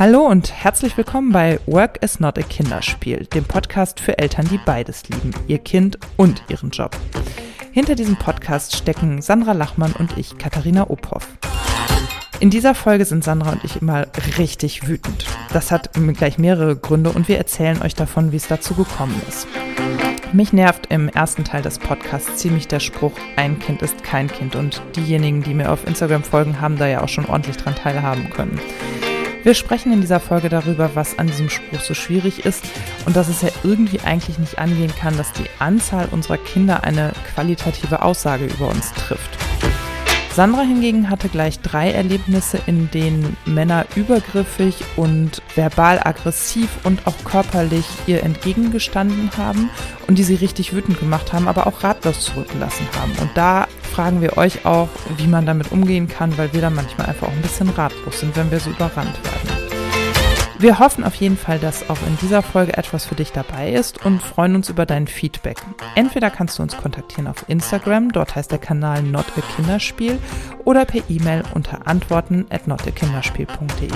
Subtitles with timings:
[0.00, 4.56] Hallo und herzlich willkommen bei Work is not a Kinderspiel, dem Podcast für Eltern, die
[4.56, 6.96] beides lieben, ihr Kind und ihren Job.
[7.70, 11.28] Hinter diesem Podcast stecken Sandra Lachmann und ich, Katharina Ophoff.
[12.40, 14.06] In dieser Folge sind Sandra und ich immer
[14.38, 15.26] richtig wütend.
[15.52, 19.46] Das hat gleich mehrere Gründe und wir erzählen euch davon, wie es dazu gekommen ist.
[20.32, 24.56] Mich nervt im ersten Teil des Podcasts ziemlich der Spruch, ein Kind ist kein Kind
[24.56, 28.30] und diejenigen, die mir auf Instagram folgen, haben da ja auch schon ordentlich dran teilhaben
[28.30, 28.58] können.
[29.42, 32.62] Wir sprechen in dieser Folge darüber, was an diesem Spruch so schwierig ist
[33.06, 37.12] und dass es ja irgendwie eigentlich nicht angehen kann, dass die Anzahl unserer Kinder eine
[37.34, 39.49] qualitative Aussage über uns trifft.
[40.34, 47.16] Sandra hingegen hatte gleich drei Erlebnisse, in denen Männer übergriffig und verbal aggressiv und auch
[47.24, 49.70] körperlich ihr entgegengestanden haben
[50.06, 53.12] und die sie richtig wütend gemacht haben, aber auch ratlos zurückgelassen haben.
[53.20, 57.08] Und da fragen wir euch auch, wie man damit umgehen kann, weil wir da manchmal
[57.08, 59.79] einfach auch ein bisschen ratlos sind, wenn wir so überrannt werden.
[60.60, 64.04] Wir hoffen auf jeden Fall, dass auch in dieser Folge etwas für dich dabei ist
[64.04, 65.56] und freuen uns über dein Feedback.
[65.94, 70.18] Entweder kannst du uns kontaktieren auf Instagram, dort heißt der Kanal Not a Kinderspiel,
[70.66, 73.88] oder per E-Mail unter antworten at notakinderspiel.de.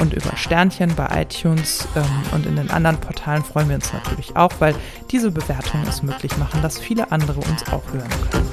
[0.00, 4.34] Und über Sternchen bei iTunes ähm, und in den anderen Portalen freuen wir uns natürlich
[4.36, 4.74] auch, weil
[5.10, 8.48] diese Bewertungen es möglich machen, dass viele andere uns auch hören können.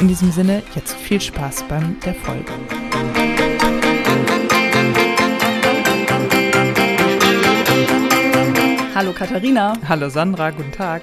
[0.00, 2.52] In diesem Sinne, jetzt viel Spaß beim der Folge.
[8.98, 9.74] Hallo Katharina.
[9.88, 11.02] Hallo Sandra, guten Tag.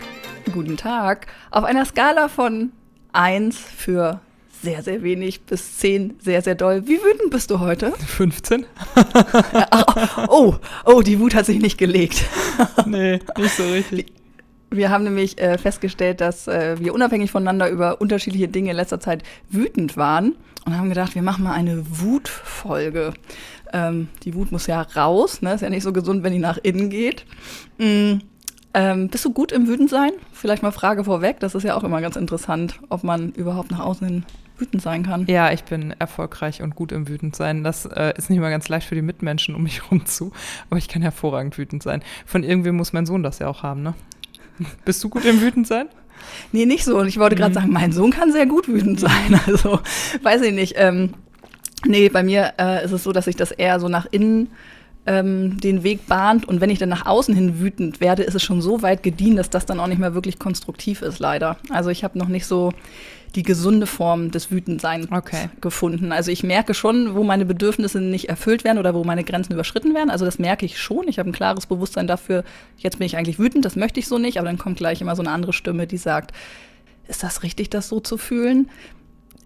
[0.52, 1.28] Guten Tag.
[1.50, 2.74] Auf einer Skala von
[3.14, 4.20] 1 für
[4.62, 6.86] sehr, sehr wenig bis 10 sehr, sehr doll.
[6.88, 7.92] Wie wütend bist du heute?
[8.06, 8.66] 15.
[10.28, 12.26] oh, oh, die Wut hat sich nicht gelegt.
[12.86, 14.08] nee, nicht so richtig.
[14.72, 19.00] Wir haben nämlich äh, festgestellt, dass äh, wir unabhängig voneinander über unterschiedliche Dinge in letzter
[19.00, 20.36] Zeit wütend waren
[20.66, 23.14] und haben gedacht, wir machen mal eine Wutfolge.
[23.74, 25.54] Ähm, die Wut muss ja raus, ne?
[25.54, 27.26] Ist ja nicht so gesund, wenn die nach innen geht.
[27.78, 28.22] Mhm.
[28.74, 30.12] Ähm, bist du gut im Wütendsein?
[30.34, 33.80] Vielleicht mal Frage vorweg, das ist ja auch immer ganz interessant, ob man überhaupt nach
[33.80, 34.26] außen hin
[34.58, 35.26] wütend sein kann.
[35.28, 37.64] Ja, ich bin erfolgreich und gut im Wütendsein.
[37.64, 40.32] Das äh, ist nicht mal ganz leicht für die Mitmenschen um mich herum zu,
[40.70, 42.04] aber ich kann hervorragend wütend sein.
[42.26, 43.94] Von irgendwem muss mein Sohn das ja auch haben, ne?
[44.86, 45.88] Bist du gut im Wütendsein?
[46.52, 46.98] Nee, nicht so.
[46.98, 47.56] Und ich wollte gerade mhm.
[47.56, 49.40] sagen, mein Sohn kann sehr gut wütend sein.
[49.48, 49.80] Also,
[50.24, 50.76] weiß ich nicht.
[50.78, 51.14] Ähm,
[51.86, 54.50] Nee, bei mir äh, ist es so, dass sich das eher so nach innen
[55.06, 58.44] ähm, den Weg bahnt und wenn ich dann nach außen hin wütend werde, ist es
[58.44, 61.58] schon so weit gediehen, dass das dann auch nicht mehr wirklich konstruktiv ist, leider.
[61.70, 62.72] Also ich habe noch nicht so
[63.36, 65.50] die gesunde Form des Wütendseins okay.
[65.62, 66.12] gefunden.
[66.12, 69.94] Also ich merke schon, wo meine Bedürfnisse nicht erfüllt werden oder wo meine Grenzen überschritten
[69.94, 70.10] werden.
[70.10, 71.08] Also das merke ich schon.
[71.08, 72.44] Ich habe ein klares Bewusstsein dafür,
[72.78, 75.16] jetzt bin ich eigentlich wütend, das möchte ich so nicht, aber dann kommt gleich immer
[75.16, 76.32] so eine andere Stimme, die sagt,
[77.08, 78.70] ist das richtig, das so zu fühlen?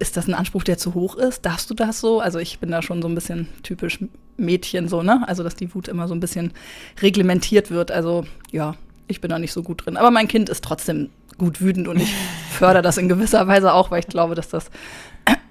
[0.00, 1.44] Ist das ein Anspruch, der zu hoch ist?
[1.44, 2.20] Darfst du das so?
[2.20, 4.00] Also ich bin da schon so ein bisschen typisch
[4.38, 5.22] Mädchen so, ne?
[5.28, 6.52] Also dass die Wut immer so ein bisschen
[7.00, 7.92] reglementiert wird.
[7.92, 8.74] Also ja,
[9.06, 9.98] ich bin da nicht so gut drin.
[9.98, 12.12] Aber mein Kind ist trotzdem gut wütend und ich
[12.50, 14.70] fördere das in gewisser Weise auch, weil ich glaube, dass das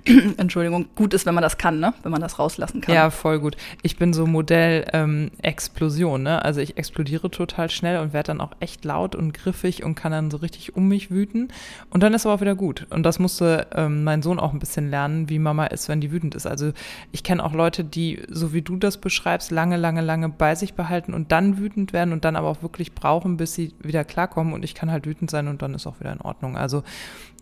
[0.37, 1.93] Entschuldigung, gut ist, wenn man das kann, ne?
[2.03, 2.95] Wenn man das rauslassen kann.
[2.95, 3.57] Ja, voll gut.
[3.81, 6.43] Ich bin so Modell ähm, Explosion, ne?
[6.43, 10.11] Also ich explodiere total schnell und werde dann auch echt laut und griffig und kann
[10.11, 11.49] dann so richtig um mich wüten.
[11.89, 12.88] Und dann ist aber auch wieder gut.
[12.89, 16.11] Und das musste ähm, mein Sohn auch ein bisschen lernen, wie Mama ist, wenn die
[16.11, 16.45] wütend ist.
[16.45, 16.71] Also
[17.11, 20.73] ich kenne auch Leute, die, so wie du das beschreibst, lange, lange, lange bei sich
[20.73, 24.53] behalten und dann wütend werden und dann aber auch wirklich brauchen, bis sie wieder klarkommen.
[24.53, 26.57] Und ich kann halt wütend sein und dann ist auch wieder in Ordnung.
[26.57, 26.83] Also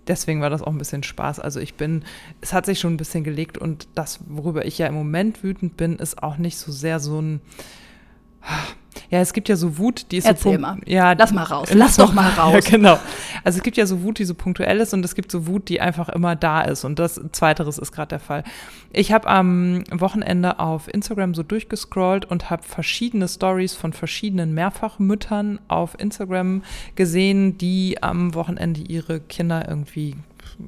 [0.07, 1.39] deswegen war das auch ein bisschen Spaß.
[1.39, 2.03] Also ich bin,
[2.41, 5.77] es hat sich schon ein bisschen gelegt und das, worüber ich ja im Moment wütend
[5.77, 7.41] bin, ist auch nicht so sehr so ein
[9.09, 10.77] ja, es gibt ja so Wut, die ist Erzähl so mal.
[10.85, 11.69] Ja, lass mal raus.
[11.73, 12.53] Lass doch mal raus.
[12.53, 12.99] Ja, genau.
[13.43, 15.69] Also es gibt ja so Wut, die so punktuell ist und es gibt so Wut,
[15.69, 18.43] die einfach immer da ist und das zweiteres ist gerade der Fall.
[18.91, 25.59] Ich habe am Wochenende auf Instagram so durchgescrollt und habe verschiedene Stories von verschiedenen Mehrfachmüttern
[25.69, 26.63] auf Instagram
[26.95, 30.15] gesehen, die am Wochenende ihre Kinder irgendwie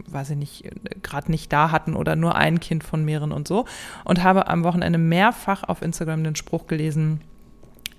[0.07, 0.69] weiß ich nicht,
[1.01, 3.65] gerade nicht da hatten oder nur ein Kind von mehreren und so.
[4.03, 7.21] Und habe am Wochenende mehrfach auf Instagram den Spruch gelesen,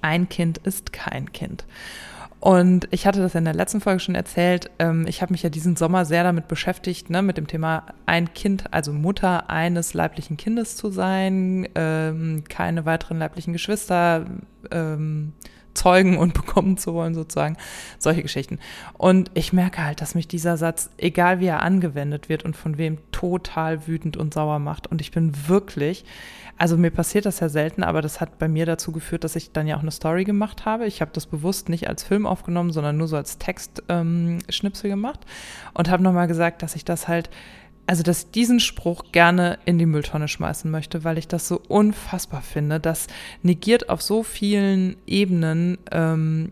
[0.02, 1.64] ein Kind ist kein Kind.
[2.40, 4.70] Und ich hatte das in der letzten Folge schon erzählt.
[4.78, 8.32] Ähm, ich habe mich ja diesen Sommer sehr damit beschäftigt, ne, mit dem Thema ein
[8.32, 14.24] Kind, also Mutter eines leiblichen Kindes zu sein, ähm, keine weiteren leiblichen Geschwister
[14.70, 15.34] ähm,
[15.74, 17.58] zeugen und bekommen zu wollen, sozusagen.
[17.98, 18.58] Solche Geschichten.
[18.96, 22.78] Und ich merke halt, dass mich dieser Satz, egal wie er angewendet wird und von
[22.78, 24.86] wem, total wütend und sauer macht.
[24.86, 26.06] Und ich bin wirklich,
[26.60, 29.50] also mir passiert das ja selten, aber das hat bei mir dazu geführt, dass ich
[29.52, 30.84] dann ja auch eine Story gemacht habe.
[30.84, 35.20] Ich habe das bewusst nicht als Film aufgenommen, sondern nur so als Textschnipsel ähm, gemacht
[35.72, 37.30] und habe nochmal gesagt, dass ich das halt
[37.86, 41.60] also dass ich diesen Spruch gerne in die Mülltonne schmeißen möchte, weil ich das so
[41.66, 42.78] unfassbar finde.
[42.78, 43.08] Das
[43.42, 46.50] negiert auf so vielen Ebenen ähm,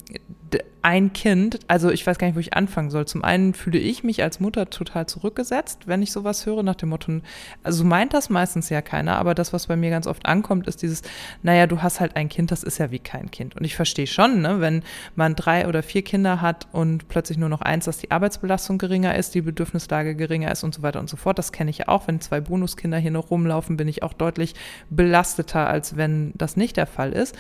[0.89, 3.07] ein Kind, also ich weiß gar nicht, wo ich anfangen soll.
[3.07, 6.89] Zum einen fühle ich mich als Mutter total zurückgesetzt, wenn ich sowas höre, nach dem
[6.89, 7.21] Motto,
[7.63, 10.81] also meint das meistens ja keiner, aber das, was bei mir ganz oft ankommt, ist
[10.81, 11.03] dieses,
[11.43, 13.55] naja, du hast halt ein Kind, das ist ja wie kein Kind.
[13.55, 14.83] Und ich verstehe schon, ne, wenn
[15.15, 19.15] man drei oder vier Kinder hat und plötzlich nur noch eins, dass die Arbeitsbelastung geringer
[19.15, 21.39] ist, die Bedürfnislage geringer ist und so weiter und so fort.
[21.39, 22.09] Das kenne ich ja auch.
[22.09, 24.55] Wenn zwei Bonuskinder hier noch rumlaufen, bin ich auch deutlich
[24.89, 27.37] belasteter, als wenn das nicht der Fall ist.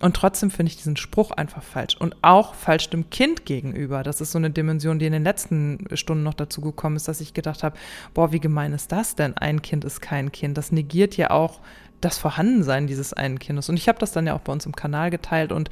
[0.00, 1.96] Und trotzdem finde ich diesen Spruch einfach falsch.
[1.98, 4.02] Und auch falsch dem Kind gegenüber.
[4.02, 7.20] Das ist so eine Dimension, die in den letzten Stunden noch dazu gekommen ist, dass
[7.20, 7.76] ich gedacht habe,
[8.14, 9.36] boah, wie gemein ist das denn?
[9.36, 10.56] Ein Kind ist kein Kind.
[10.56, 11.60] Das negiert ja auch
[12.00, 13.68] das Vorhandensein dieses einen Kindes.
[13.68, 15.68] Und ich habe das dann ja auch bei uns im Kanal geteilt und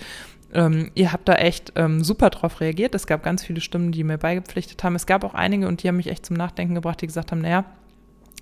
[0.52, 2.94] ähm, ihr habt da echt ähm, super drauf reagiert.
[2.94, 4.94] Es gab ganz viele Stimmen, die mir beigepflichtet haben.
[4.94, 7.42] Es gab auch einige und die haben mich echt zum Nachdenken gebracht, die gesagt haben,
[7.42, 7.64] naja,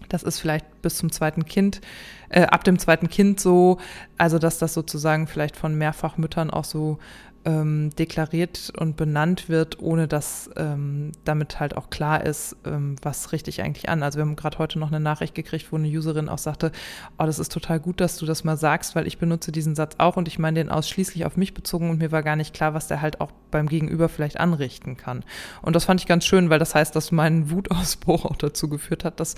[0.08, 1.80] das ist vielleicht bis zum zweiten Kind,
[2.28, 3.78] äh, ab dem zweiten Kind so,
[4.18, 6.98] also dass das sozusagen vielleicht von Mehrfachmüttern auch so
[7.46, 13.30] ähm, deklariert und benannt wird, ohne dass ähm, damit halt auch klar ist, ähm, was
[13.30, 14.02] richtig eigentlich an.
[14.02, 16.72] Also wir haben gerade heute noch eine Nachricht gekriegt, wo eine Userin auch sagte,
[17.18, 19.94] oh, das ist total gut, dass du das mal sagst, weil ich benutze diesen Satz
[19.98, 22.74] auch und ich meine den ausschließlich auf mich bezogen und mir war gar nicht klar,
[22.74, 25.24] was der halt auch beim Gegenüber vielleicht anrichten kann.
[25.62, 29.04] Und das fand ich ganz schön, weil das heißt, dass mein Wutausbruch auch dazu geführt
[29.04, 29.36] hat, dass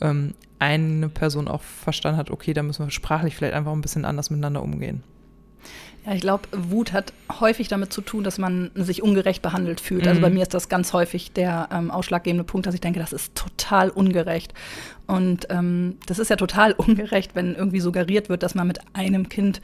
[0.00, 4.06] ähm, eine Person auch verstanden hat, okay, da müssen wir sprachlich vielleicht einfach ein bisschen
[4.06, 5.02] anders miteinander umgehen.
[6.12, 10.02] Ich glaube, Wut hat häufig damit zu tun, dass man sich ungerecht behandelt fühlt.
[10.02, 10.08] Mhm.
[10.08, 10.34] Also bei mhm.
[10.34, 13.90] mir ist das ganz häufig der ähm, ausschlaggebende Punkt, dass ich denke, das ist total
[13.90, 14.52] ungerecht.
[15.06, 19.28] Und ähm, das ist ja total ungerecht, wenn irgendwie suggeriert wird, dass man mit einem
[19.28, 19.60] Kind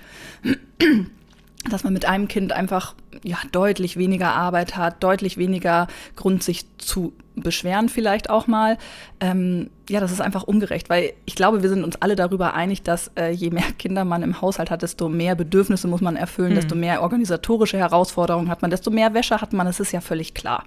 [1.71, 6.65] dass man mit einem Kind einfach ja deutlich weniger Arbeit hat, deutlich weniger Grund, sich
[6.79, 8.79] zu beschweren vielleicht auch mal.
[9.21, 12.83] Ähm, ja, das ist einfach ungerecht, weil ich glaube, wir sind uns alle darüber einig,
[12.83, 16.51] dass äh, je mehr Kinder man im Haushalt hat, desto mehr Bedürfnisse muss man erfüllen,
[16.51, 16.57] mhm.
[16.57, 20.35] desto mehr organisatorische Herausforderungen hat man, desto mehr Wäsche hat man, das ist ja völlig
[20.35, 20.65] klar.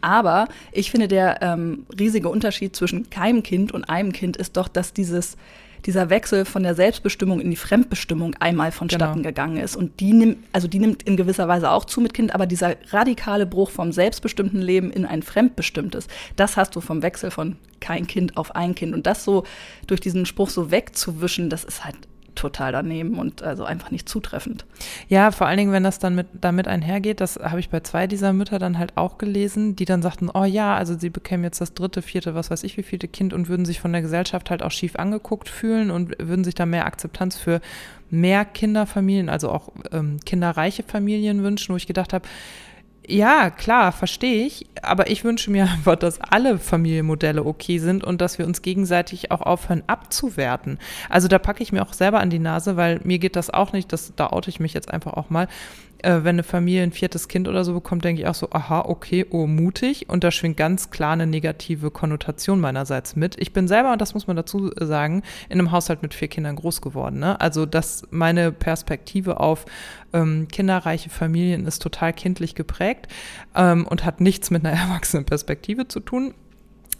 [0.00, 4.68] Aber ich finde, der ähm, riesige Unterschied zwischen keinem Kind und einem Kind ist doch,
[4.68, 5.36] dass dieses
[5.86, 9.28] dieser Wechsel von der Selbstbestimmung in die Fremdbestimmung einmal vonstatten genau.
[9.28, 9.76] gegangen ist.
[9.76, 12.76] Und die nimmt, also die nimmt in gewisser Weise auch zu mit Kind, aber dieser
[12.90, 18.06] radikale Bruch vom selbstbestimmten Leben in ein fremdbestimmtes, das hast du vom Wechsel von kein
[18.06, 18.94] Kind auf ein Kind.
[18.94, 19.44] Und das so
[19.86, 21.96] durch diesen Spruch so wegzuwischen, das ist halt
[22.36, 24.64] total daneben und also einfach nicht zutreffend.
[25.08, 28.06] Ja, vor allen Dingen, wenn das dann mit, damit einhergeht, das habe ich bei zwei
[28.06, 31.60] dieser Mütter dann halt auch gelesen, die dann sagten, oh ja, also sie bekämen jetzt
[31.60, 34.50] das dritte, vierte, was weiß ich, wie viele Kind und würden sich von der Gesellschaft
[34.50, 37.60] halt auch schief angeguckt fühlen und würden sich da mehr Akzeptanz für
[38.10, 42.26] mehr Kinderfamilien, also auch ähm, kinderreiche Familien wünschen, wo ich gedacht habe,
[43.08, 44.66] ja, klar, verstehe ich.
[44.82, 49.30] Aber ich wünsche mir einfach, dass alle Familienmodelle okay sind und dass wir uns gegenseitig
[49.30, 50.78] auch aufhören abzuwerten.
[51.08, 53.72] Also da packe ich mir auch selber an die Nase, weil mir geht das auch
[53.72, 55.48] nicht, das, da oute ich mich jetzt einfach auch mal
[56.02, 58.80] äh, wenn eine Familie ein viertes Kind oder so bekommt, denke ich auch so, aha,
[58.82, 60.08] okay, oh, mutig.
[60.08, 63.40] Und da schwingt ganz klar eine negative Konnotation meinerseits mit.
[63.40, 66.56] Ich bin selber, und das muss man dazu sagen, in einem Haushalt mit vier Kindern
[66.56, 67.18] groß geworden.
[67.18, 67.40] Ne?
[67.40, 69.66] Also, dass meine Perspektive auf
[70.12, 73.08] ähm, kinderreiche Familien ist total kindlich geprägt
[73.54, 76.34] ähm, und hat nichts mit einer erwachsenen Perspektive zu tun.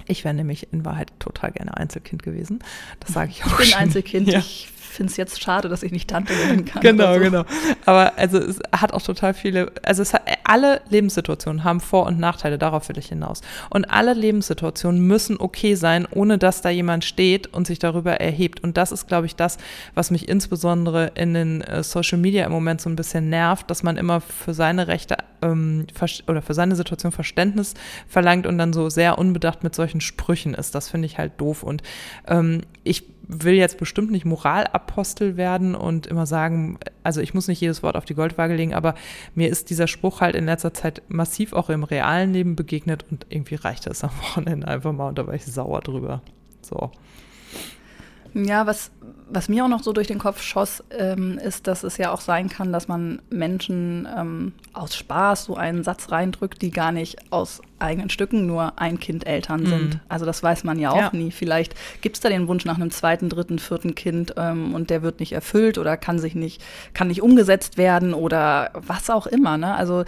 [0.08, 2.60] Ich wäre nämlich in Wahrheit total gerne Einzelkind gewesen.
[3.00, 3.52] Das sage ich auch.
[3.52, 3.80] Ich bin schon.
[3.80, 4.28] Einzelkind.
[4.28, 4.38] Ja.
[4.38, 6.82] Ich finde es jetzt schade, dass ich nicht Tante werden kann.
[6.82, 7.20] Genau, so.
[7.20, 7.44] genau.
[7.84, 12.18] Aber also es hat auch total viele, also es hat, alle Lebenssituationen haben Vor- und
[12.18, 13.40] Nachteile, darauf will ich hinaus.
[13.70, 18.62] Und alle Lebenssituationen müssen okay sein, ohne dass da jemand steht und sich darüber erhebt.
[18.62, 19.58] Und das ist, glaube ich, das,
[19.94, 23.82] was mich insbesondere in den äh, Social Media im Moment so ein bisschen nervt, dass
[23.82, 25.86] man immer für seine Rechte ähm,
[26.26, 27.74] oder für seine Situation Verständnis
[28.08, 30.74] verlangt und dann so sehr unbedacht mit solchen Sprüchen ist.
[30.74, 31.62] Das finde ich halt doof.
[31.62, 31.82] Und
[32.26, 37.60] ähm, ich will jetzt bestimmt nicht Moralapostel werden und immer sagen, also ich muss nicht
[37.60, 38.94] jedes Wort auf die Goldwaage legen, aber
[39.34, 43.26] mir ist dieser Spruch halt in letzter Zeit massiv auch im realen Leben begegnet und
[43.28, 46.22] irgendwie reichte es am Wochenende einfach mal und da war ich sauer drüber.
[46.62, 46.90] So.
[48.34, 48.90] Ja, was,
[49.28, 52.20] was mir auch noch so durch den Kopf schoss, ähm, ist, dass es ja auch
[52.20, 57.32] sein kann, dass man Menschen ähm, aus Spaß so einen Satz reindrückt, die gar nicht
[57.32, 59.66] aus eigenen Stücken nur ein Kind Eltern mhm.
[59.66, 60.00] sind.
[60.08, 61.10] Also das weiß man ja auch ja.
[61.12, 61.30] nie.
[61.30, 65.02] Vielleicht gibt es da den Wunsch nach einem zweiten, dritten, vierten Kind ähm, und der
[65.02, 66.62] wird nicht erfüllt oder kann sich nicht,
[66.94, 69.58] kann nicht umgesetzt werden oder was auch immer.
[69.58, 69.74] Ne?
[69.74, 70.04] Also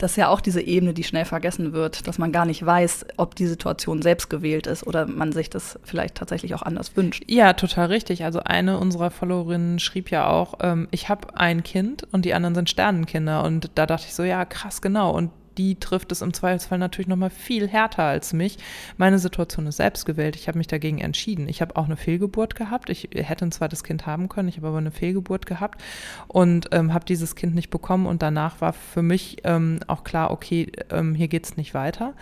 [0.00, 3.04] das ist ja auch diese Ebene, die schnell vergessen wird, dass man gar nicht weiß,
[3.18, 7.22] ob die Situation selbst gewählt ist oder man sich das vielleicht tatsächlich auch anders wünscht.
[7.26, 8.24] Ja, total richtig.
[8.24, 12.54] Also eine unserer Followerinnen schrieb ja auch, ähm, ich habe ein Kind und die anderen
[12.54, 13.44] sind Sternenkinder.
[13.44, 15.14] Und da dachte ich so, ja, krass, genau.
[15.14, 18.58] Und die trifft es im Zweifelsfall natürlich noch mal viel härter als mich.
[18.96, 20.36] Meine Situation ist selbst gewählt.
[20.36, 21.48] Ich habe mich dagegen entschieden.
[21.48, 22.90] Ich habe auch eine Fehlgeburt gehabt.
[22.90, 24.48] Ich hätte ein zweites Kind haben können.
[24.48, 25.82] Ich habe aber eine Fehlgeburt gehabt
[26.28, 28.06] und ähm, habe dieses Kind nicht bekommen.
[28.06, 32.14] Und danach war für mich ähm, auch klar, okay, ähm, hier geht es nicht weiter.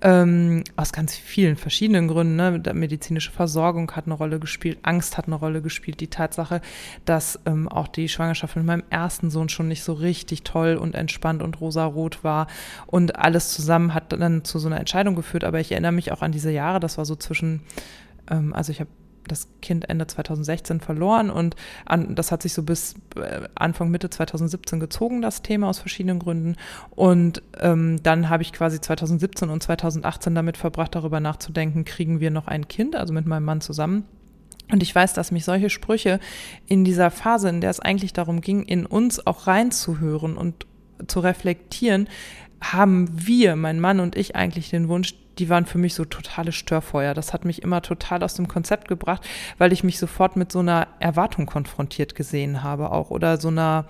[0.00, 2.36] Ähm, aus ganz vielen verschiedenen Gründen.
[2.36, 2.62] Ne?
[2.74, 6.60] Medizinische Versorgung hat eine Rolle gespielt, Angst hat eine Rolle gespielt, die Tatsache,
[7.04, 10.94] dass ähm, auch die Schwangerschaft mit meinem ersten Sohn schon nicht so richtig toll und
[10.94, 12.46] entspannt und rosarot war.
[12.86, 15.44] Und alles zusammen hat dann zu so einer Entscheidung geführt.
[15.44, 17.62] Aber ich erinnere mich auch an diese Jahre, das war so zwischen,
[18.30, 18.90] ähm, also ich habe
[19.28, 24.10] das Kind Ende 2016 verloren und an, das hat sich so bis äh, Anfang Mitte
[24.10, 26.56] 2017 gezogen, das Thema aus verschiedenen Gründen.
[26.90, 32.30] Und ähm, dann habe ich quasi 2017 und 2018 damit verbracht, darüber nachzudenken, kriegen wir
[32.30, 34.04] noch ein Kind, also mit meinem Mann zusammen.
[34.70, 36.18] Und ich weiß, dass mich solche Sprüche
[36.66, 40.66] in dieser Phase, in der es eigentlich darum ging, in uns auch reinzuhören und
[41.08, 42.08] zu reflektieren,
[42.62, 46.52] haben wir, mein Mann und ich, eigentlich den Wunsch, die waren für mich so totale
[46.52, 47.14] Störfeuer.
[47.14, 49.26] Das hat mich immer total aus dem Konzept gebracht,
[49.58, 53.86] weil ich mich sofort mit so einer Erwartung konfrontiert gesehen habe auch oder so einer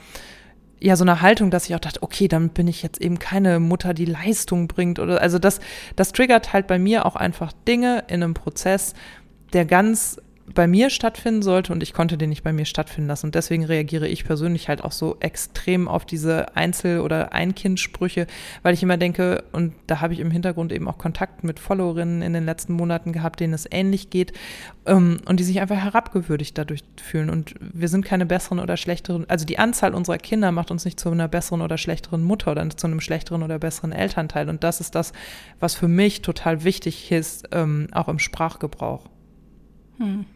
[0.84, 3.60] ja, so eine Haltung, dass ich auch dachte, okay, dann bin ich jetzt eben keine
[3.60, 5.60] Mutter, die Leistung bringt oder also das
[5.94, 8.94] das triggert halt bei mir auch einfach Dinge in einem Prozess,
[9.52, 13.26] der ganz bei mir stattfinden sollte und ich konnte den nicht bei mir stattfinden lassen.
[13.26, 18.26] Und deswegen reagiere ich persönlich halt auch so extrem auf diese Einzel- oder Einkindsprüche,
[18.62, 22.22] weil ich immer denke, und da habe ich im Hintergrund eben auch Kontakt mit Followerinnen
[22.22, 24.32] in den letzten Monaten gehabt, denen es ähnlich geht
[24.87, 27.30] ähm, und die sich einfach herabgewürdigt dadurch fühlen.
[27.30, 30.99] Und wir sind keine besseren oder schlechteren, also die Anzahl unserer Kinder macht uns nicht
[30.99, 34.49] zu einer besseren oder schlechteren Mutter oder zu einem schlechteren oder besseren Elternteil.
[34.49, 35.12] Und das ist das,
[35.61, 39.12] was für mich total wichtig ist, ähm, auch im Sprachgebrauch.
[39.99, 40.26] Hm.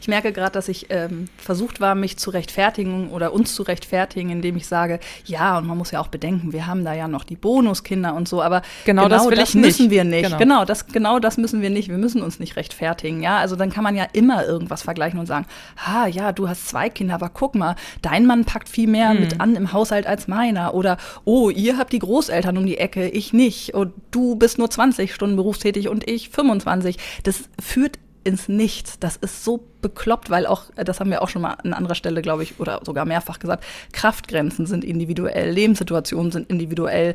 [0.00, 4.30] Ich merke gerade, dass ich ähm, versucht war, mich zu rechtfertigen oder uns zu rechtfertigen,
[4.30, 7.24] indem ich sage, ja, und man muss ja auch bedenken, wir haben da ja noch
[7.24, 9.90] die Bonuskinder und so, aber genau, genau das, das müssen nicht.
[9.90, 10.24] wir nicht.
[10.24, 10.38] Genau.
[10.38, 10.64] genau.
[10.64, 11.88] das, genau das müssen wir nicht.
[11.88, 13.22] Wir müssen uns nicht rechtfertigen.
[13.22, 16.68] Ja, also dann kann man ja immer irgendwas vergleichen und sagen, ha, ja, du hast
[16.68, 19.20] zwei Kinder, aber guck mal, dein Mann packt viel mehr hm.
[19.20, 20.74] mit an im Haushalt als meiner.
[20.74, 23.74] Oder, oh, ihr habt die Großeltern um die Ecke, ich nicht.
[23.74, 26.96] Und du bist nur 20 Stunden berufstätig und ich 25.
[27.22, 28.98] Das führt ins Nichts.
[28.98, 31.94] Das ist so bekloppt, weil auch, äh, das haben wir auch schon mal an anderer
[31.94, 37.14] Stelle, glaube ich, oder sogar mehrfach gesagt, Kraftgrenzen sind individuell, Lebenssituationen sind individuell,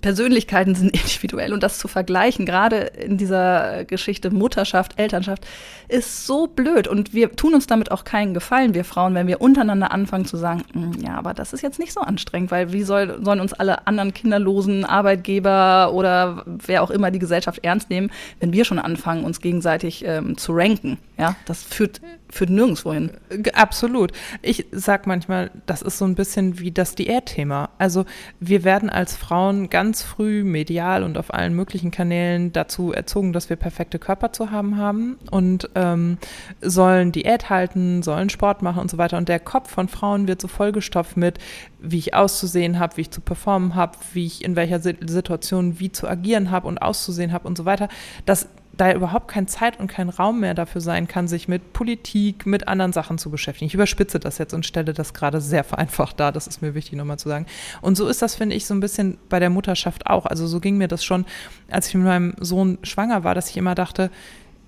[0.00, 5.46] Persönlichkeiten sind individuell und das zu vergleichen, gerade in dieser Geschichte Mutterschaft, Elternschaft,
[5.88, 9.40] ist so blöd und wir tun uns damit auch keinen Gefallen, wir Frauen, wenn wir
[9.40, 12.82] untereinander anfangen zu sagen, hm, ja, aber das ist jetzt nicht so anstrengend, weil wie
[12.82, 18.10] soll, sollen uns alle anderen kinderlosen Arbeitgeber oder wer auch immer die Gesellschaft ernst nehmen,
[18.40, 20.98] wenn wir schon anfangen, uns gegenseitig ähm, zu ranken.
[21.16, 23.10] Ja, das führt führt nirgendwo hin.
[23.54, 24.12] Absolut.
[24.42, 27.70] Ich sag manchmal, das ist so ein bisschen wie das Diätthema.
[27.78, 28.04] Also
[28.40, 33.48] wir werden als Frauen ganz früh medial und auf allen möglichen Kanälen dazu erzogen, dass
[33.48, 36.18] wir perfekte Körper zu haben haben und ähm,
[36.60, 39.16] sollen Diät halten, sollen Sport machen und so weiter.
[39.16, 41.38] Und der Kopf von Frauen wird so vollgestopft mit,
[41.80, 45.92] wie ich auszusehen habe, wie ich zu performen habe, wie ich in welcher Situation wie
[45.92, 47.88] zu agieren habe und auszusehen habe und so weiter,
[48.26, 52.46] dass da überhaupt keine Zeit und kein Raum mehr dafür sein kann, sich mit Politik,
[52.46, 53.66] mit anderen Sachen zu beschäftigen.
[53.66, 56.96] Ich überspitze das jetzt und stelle das gerade sehr vereinfacht dar, das ist mir wichtig
[56.96, 57.46] nochmal zu sagen.
[57.82, 60.26] Und so ist das, finde ich, so ein bisschen bei der Mutterschaft auch.
[60.26, 61.26] Also so ging mir das schon,
[61.70, 64.10] als ich mit meinem Sohn schwanger war, dass ich immer dachte,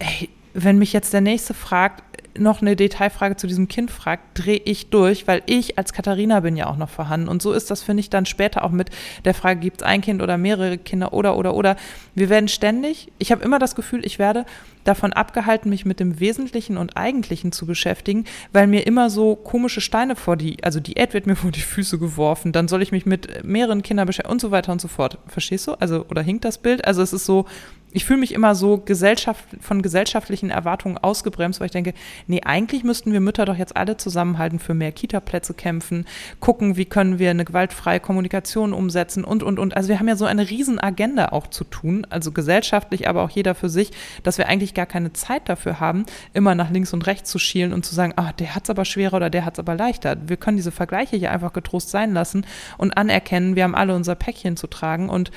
[0.00, 2.02] ey, wenn mich jetzt der Nächste fragt,
[2.38, 6.56] noch eine Detailfrage zu diesem Kind fragt, drehe ich durch, weil ich als Katharina bin
[6.56, 7.28] ja auch noch vorhanden.
[7.28, 8.90] Und so ist das, finde ich, dann später auch mit
[9.25, 11.76] der Frage, gibt es ein Kind oder mehrere Kinder oder, oder, oder.
[12.14, 14.44] Wir werden ständig, ich habe immer das Gefühl, ich werde
[14.84, 19.80] davon abgehalten, mich mit dem Wesentlichen und Eigentlichen zu beschäftigen, weil mir immer so komische
[19.80, 23.06] Steine vor die, also Diät wird mir vor die Füße geworfen, dann soll ich mich
[23.06, 25.18] mit mehreren Kindern beschäftigen und so weiter und so fort.
[25.26, 25.75] Verstehst du?
[25.75, 26.84] Also, oder hinkt das Bild?
[26.84, 27.46] Also es ist so,
[27.92, 31.94] ich fühle mich immer so Gesellschaft, von gesellschaftlichen Erwartungen ausgebremst, weil ich denke,
[32.26, 36.06] nee, eigentlich müssten wir Mütter doch jetzt alle zusammenhalten, für mehr Kita-Plätze kämpfen,
[36.38, 39.76] gucken, wie können wir eine gewaltfreie Kommunikation umsetzen und, und, und.
[39.76, 43.54] Also wir haben ja so eine Riesenagenda auch zu tun, also gesellschaftlich, aber auch jeder
[43.54, 43.90] für sich,
[44.23, 47.73] dass wir eigentlich gar keine Zeit dafür haben, immer nach links und rechts zu schielen
[47.73, 50.16] und zu sagen, ah, der hat es aber schwerer oder der hat es aber leichter.
[50.26, 52.47] Wir können diese Vergleiche hier einfach getrost sein lassen
[52.78, 55.30] und anerkennen, wir haben alle unser Päckchen zu tragen und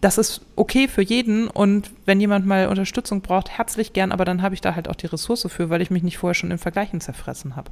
[0.00, 4.42] das ist okay für jeden und wenn jemand mal Unterstützung braucht, herzlich gern, aber dann
[4.42, 6.58] habe ich da halt auch die Ressource für, weil ich mich nicht vorher schon in
[6.58, 7.70] Vergleichen zerfressen habe.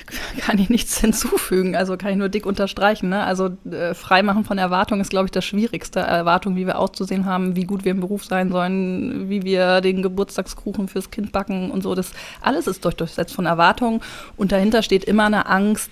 [0.40, 3.10] Kann ich nichts hinzufügen, also kann ich nur dick unterstreichen.
[3.10, 3.22] Ne?
[3.22, 6.00] Also äh, Freimachen von Erwartungen ist, glaube ich, das Schwierigste.
[6.00, 10.02] Erwartungen, wie wir auszusehen haben, wie gut wir im Beruf sein sollen, wie wir den
[10.02, 11.94] Geburtstagskuchen fürs Kind backen und so.
[11.94, 14.00] Das alles ist durch, durchsetzt von Erwartungen
[14.36, 15.90] und dahinter steht immer eine Angst,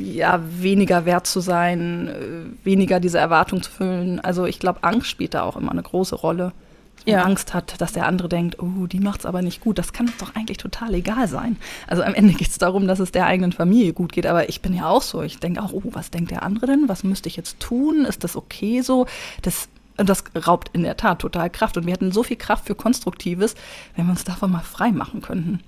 [0.00, 4.20] ja, weniger wert zu sein, äh, weniger diese Erwartung zu füllen.
[4.20, 6.52] Also ich glaube, Angst spielt da auch immer eine große Rolle.
[6.96, 7.22] Dass man Ja.
[7.24, 9.78] Angst hat, dass der andere denkt, oh, die macht's aber nicht gut.
[9.78, 11.56] Das kann uns doch eigentlich total egal sein.
[11.86, 14.26] Also am Ende geht es darum, dass es der eigenen Familie gut geht.
[14.26, 15.20] Aber ich bin ja auch so.
[15.22, 16.88] Ich denke auch, oh, was denkt der andere denn?
[16.88, 18.04] Was müsste ich jetzt tun?
[18.04, 19.06] Ist das okay so?
[19.42, 21.76] Das, und das raubt in der Tat total Kraft.
[21.76, 23.54] Und wir hätten so viel Kraft für Konstruktives,
[23.96, 25.60] wenn wir uns davon mal frei machen könnten.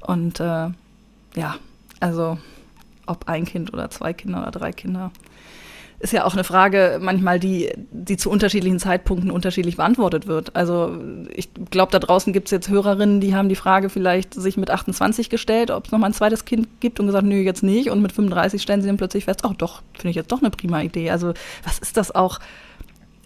[0.00, 0.68] Und äh,
[1.36, 1.56] ja,
[2.00, 2.36] also
[3.06, 5.10] ob ein Kind oder zwei Kinder oder drei Kinder,
[6.04, 10.54] ist ja auch eine Frage manchmal, die, die zu unterschiedlichen Zeitpunkten unterschiedlich beantwortet wird.
[10.54, 10.98] Also
[11.32, 14.70] ich glaube, da draußen gibt es jetzt Hörerinnen, die haben die Frage vielleicht sich mit
[14.70, 17.90] 28 gestellt, ob es nochmal ein zweites Kind gibt und gesagt, nö, jetzt nicht.
[17.90, 20.50] Und mit 35 stellen sie dann plötzlich fest, ach doch, finde ich jetzt doch eine
[20.50, 21.10] prima Idee.
[21.10, 21.32] Also
[21.62, 22.38] was ist das auch?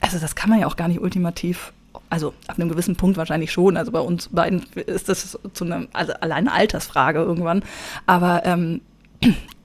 [0.00, 1.73] Also das kann man ja auch gar nicht ultimativ
[2.11, 3.76] also ab einem gewissen Punkt wahrscheinlich schon.
[3.76, 7.62] Also bei uns beiden ist das zu einem, also allein eine Altersfrage irgendwann.
[8.06, 8.80] Aber ähm,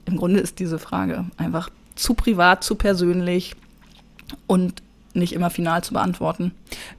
[0.06, 3.54] im Grunde ist diese Frage einfach zu privat, zu persönlich
[4.46, 4.82] und
[5.14, 6.52] nicht immer final zu beantworten.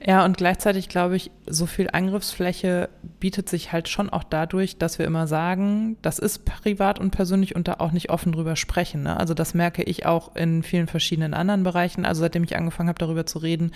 [0.04, 2.88] Ja, und gleichzeitig glaube ich, so viel Angriffsfläche
[3.20, 7.54] bietet sich halt schon auch dadurch, dass wir immer sagen, das ist privat und persönlich
[7.54, 9.02] und da auch nicht offen drüber sprechen.
[9.02, 9.16] Ne?
[9.16, 12.06] Also das merke ich auch in vielen verschiedenen anderen Bereichen.
[12.06, 13.72] Also seitdem ich angefangen habe, darüber zu reden,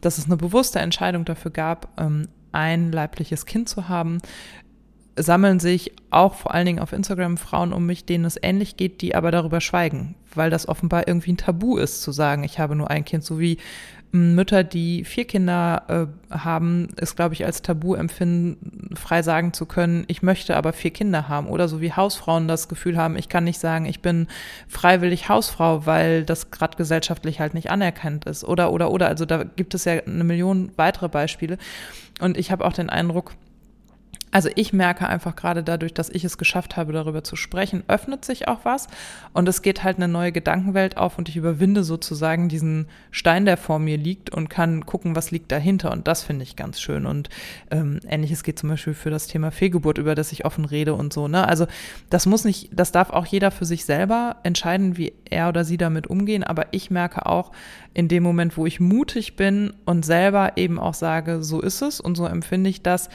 [0.00, 4.18] dass es eine bewusste Entscheidung dafür gab, ähm, ein leibliches Kind zu haben,
[5.16, 9.00] sammeln sich auch vor allen Dingen auf Instagram Frauen um mich, denen es ähnlich geht,
[9.00, 12.74] die aber darüber schweigen, weil das offenbar irgendwie ein Tabu ist, zu sagen, ich habe
[12.74, 13.58] nur ein Kind, so wie
[14.12, 19.52] m, Mütter, die vier Kinder äh, haben, es, glaube ich, als Tabu empfinden, frei sagen
[19.52, 21.48] zu können, ich möchte aber vier Kinder haben.
[21.48, 24.28] Oder so wie Hausfrauen das Gefühl haben, ich kann nicht sagen, ich bin
[24.68, 28.44] freiwillig Hausfrau, weil das gerade gesellschaftlich halt nicht anerkannt ist.
[28.44, 29.08] Oder, oder, oder.
[29.08, 31.58] Also da gibt es ja eine Million weitere Beispiele.
[32.20, 33.32] Und ich habe auch den Eindruck,
[34.34, 38.24] also ich merke einfach gerade dadurch, dass ich es geschafft habe, darüber zu sprechen, öffnet
[38.24, 38.88] sich auch was
[39.32, 43.56] und es geht halt eine neue Gedankenwelt auf und ich überwinde sozusagen diesen Stein, der
[43.56, 47.06] vor mir liegt und kann gucken, was liegt dahinter und das finde ich ganz schön
[47.06, 47.28] und
[47.70, 51.12] ähm, ähnliches geht zum Beispiel für das Thema Fehlgeburt, über das ich offen rede und
[51.12, 51.28] so.
[51.28, 51.46] Ne?
[51.46, 51.68] Also
[52.10, 55.76] das muss nicht, das darf auch jeder für sich selber entscheiden, wie er oder sie
[55.76, 57.52] damit umgehen, aber ich merke auch
[57.94, 62.00] in dem Moment, wo ich mutig bin und selber eben auch sage, so ist es
[62.00, 63.08] und so empfinde ich das,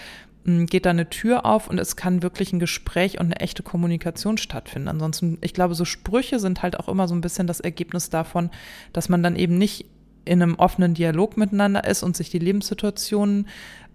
[0.46, 4.38] geht da eine Tür auf und es kann wirklich ein Gespräch und eine echte Kommunikation
[4.38, 4.88] stattfinden.
[4.88, 8.50] Ansonsten, ich glaube, so Sprüche sind halt auch immer so ein bisschen das Ergebnis davon,
[8.94, 9.86] dass man dann eben nicht
[10.26, 13.48] in einem offenen Dialog miteinander ist und sich die Lebenssituationen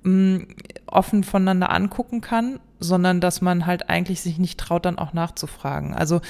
[0.03, 0.45] mh,
[0.87, 5.95] offen voneinander angucken kann, sondern dass man halt eigentlich sich nicht traut, dann auch nachzufragen.
[5.95, 6.21] Also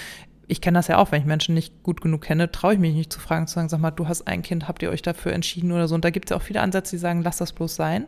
[0.47, 2.95] ich kenne das ja auch, wenn ich Menschen nicht gut genug kenne, traue ich mich
[2.95, 5.33] nicht zu fragen, zu sagen, sag mal, du hast ein Kind, habt ihr euch dafür
[5.33, 5.95] entschieden oder so.
[5.95, 8.07] Und da gibt es ja auch viele Ansätze, die sagen, lass das bloß sein.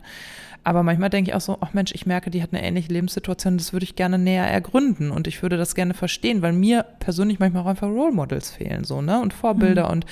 [0.66, 3.57] Aber manchmal denke ich auch so, ach Mensch, ich merke, die hat eine ähnliche Lebenssituation,
[3.57, 7.38] das würde ich gerne näher ergründen und ich würde das gerne verstehen, weil mir persönlich
[7.38, 9.20] manchmal auch einfach Role Models fehlen, so, ne?
[9.20, 9.92] Und Vorbilder mhm.
[9.92, 10.07] und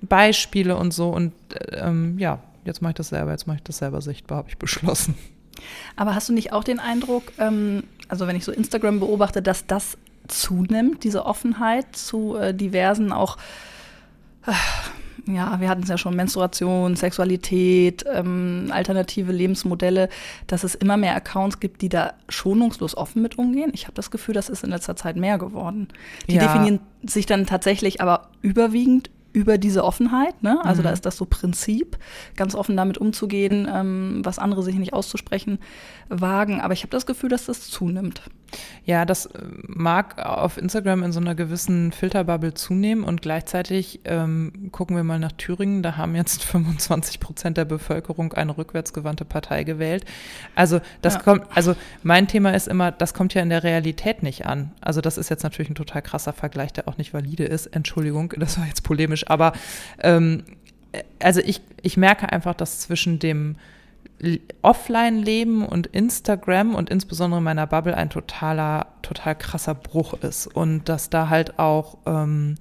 [0.00, 1.10] Beispiele und so.
[1.10, 1.34] Und
[1.72, 4.56] ähm, ja, jetzt mache ich das selber, jetzt mache ich das selber sichtbar, habe ich
[4.56, 5.16] beschlossen.
[5.96, 9.66] Aber hast du nicht auch den Eindruck, ähm, also wenn ich so Instagram beobachte, dass
[9.66, 13.36] das zunimmt, diese Offenheit zu äh, diversen auch
[14.46, 14.52] äh,
[15.26, 20.08] ja, wir hatten es ja schon, Menstruation, Sexualität, ähm, alternative Lebensmodelle,
[20.46, 23.70] dass es immer mehr Accounts gibt, die da schonungslos offen mit umgehen.
[23.74, 25.88] Ich habe das Gefühl, das ist in letzter Zeit mehr geworden.
[26.28, 26.42] Die Ja.
[26.42, 30.42] definieren sich dann tatsächlich aber überwiegend über diese Offenheit.
[30.42, 30.58] Ne?
[30.64, 30.86] Also Mhm.
[30.86, 31.98] da ist das so Prinzip,
[32.36, 35.60] ganz offen damit umzugehen, ähm, was andere sich nicht auszusprechen
[36.08, 36.60] wagen.
[36.60, 38.22] Aber ich habe das Gefühl, dass das zunimmt.
[38.84, 44.70] Ja, das äh, mag auf Instagram in so einer gewissen Filterbubble zunehmen und gleichzeitig ähm,
[44.72, 49.64] gucken wir mal nach Thüringen, da haben jetzt 25 Prozent der Bevölkerung eine rückwärtsgewandte Partei
[49.64, 50.04] gewählt.
[50.54, 51.20] Also das Ja.
[51.20, 54.72] kommt, also mein Thema ist immer, das kommt ja in der Realität nicht an.
[54.80, 57.66] Also das ist jetzt natürlich ein total krasser Vergleich, der auch nicht valide ist.
[57.66, 59.52] Entschuldigung, das war jetzt polemisch, aber
[60.00, 60.44] ähm,
[61.20, 63.54] also ich, ich merke einfach, dass zwischen dem
[64.62, 70.46] Offline-Leben und Instagram und insbesondere meiner Bubble ein totaler, total krasser Bruch ist.
[70.46, 72.56] Und dass da halt auch, ähm,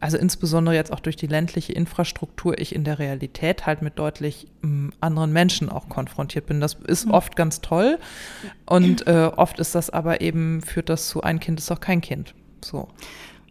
[0.00, 4.46] also insbesondere jetzt auch durch die ländliche Infrastruktur, ich in der Realität halt mit deutlich
[4.62, 6.60] ähm, anderen Menschen auch konfrontiert bin.
[6.60, 7.12] Das ist Mhm.
[7.12, 7.98] oft ganz toll.
[8.66, 12.00] Und äh, oft ist das aber eben, führt das zu ein Kind ist doch kein
[12.00, 12.34] Kind.
[12.62, 12.88] So.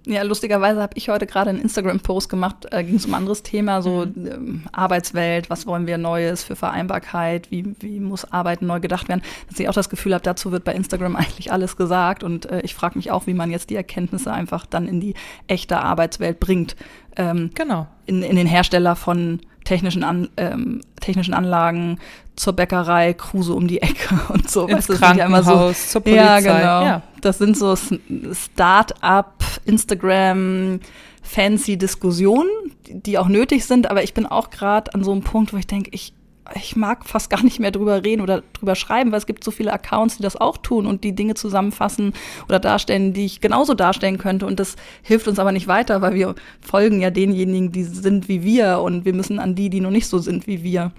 [0.10, 3.44] Ja, lustigerweise habe ich heute gerade einen Instagram-Post gemacht, äh, ging es um ein anderes
[3.44, 8.80] Thema, so ähm, Arbeitswelt, was wollen wir Neues für Vereinbarkeit, wie, wie muss Arbeiten neu
[8.80, 12.24] gedacht werden, dass ich auch das Gefühl habe, dazu wird bei Instagram eigentlich alles gesagt
[12.24, 15.14] und äh, ich frage mich auch, wie man jetzt die Erkenntnisse einfach dann in die
[15.48, 16.78] echte Arbeitswelt bringt,
[17.18, 17.88] ähm, Genau.
[18.06, 22.00] in, in den Hersteller von technischen, An ähm, technischen Anlagen,
[22.38, 24.66] zur Bäckerei, Kruse um die Ecke und so.
[24.68, 26.24] Ins weißt, Krankenhaus, ja immer so, zur Polizei.
[26.24, 26.86] Ja, genau.
[26.86, 27.02] Ja.
[27.22, 30.80] Das sind so Start-up, Instagram,
[31.22, 32.50] fancy Diskussionen,
[32.88, 35.68] die auch nötig sind, aber ich bin auch gerade an so einem Punkt, wo ich
[35.68, 36.14] denke, ich
[36.56, 39.52] ich mag fast gar nicht mehr drüber reden oder drüber schreiben, weil es gibt so
[39.52, 42.14] viele Accounts, die das auch tun und die Dinge zusammenfassen
[42.48, 44.46] oder darstellen, die ich genauso darstellen könnte.
[44.46, 48.44] Und das hilft uns aber nicht weiter, weil wir folgen ja denjenigen, die sind wie
[48.44, 50.92] wir und wir müssen an die, die noch nicht so sind wie wir.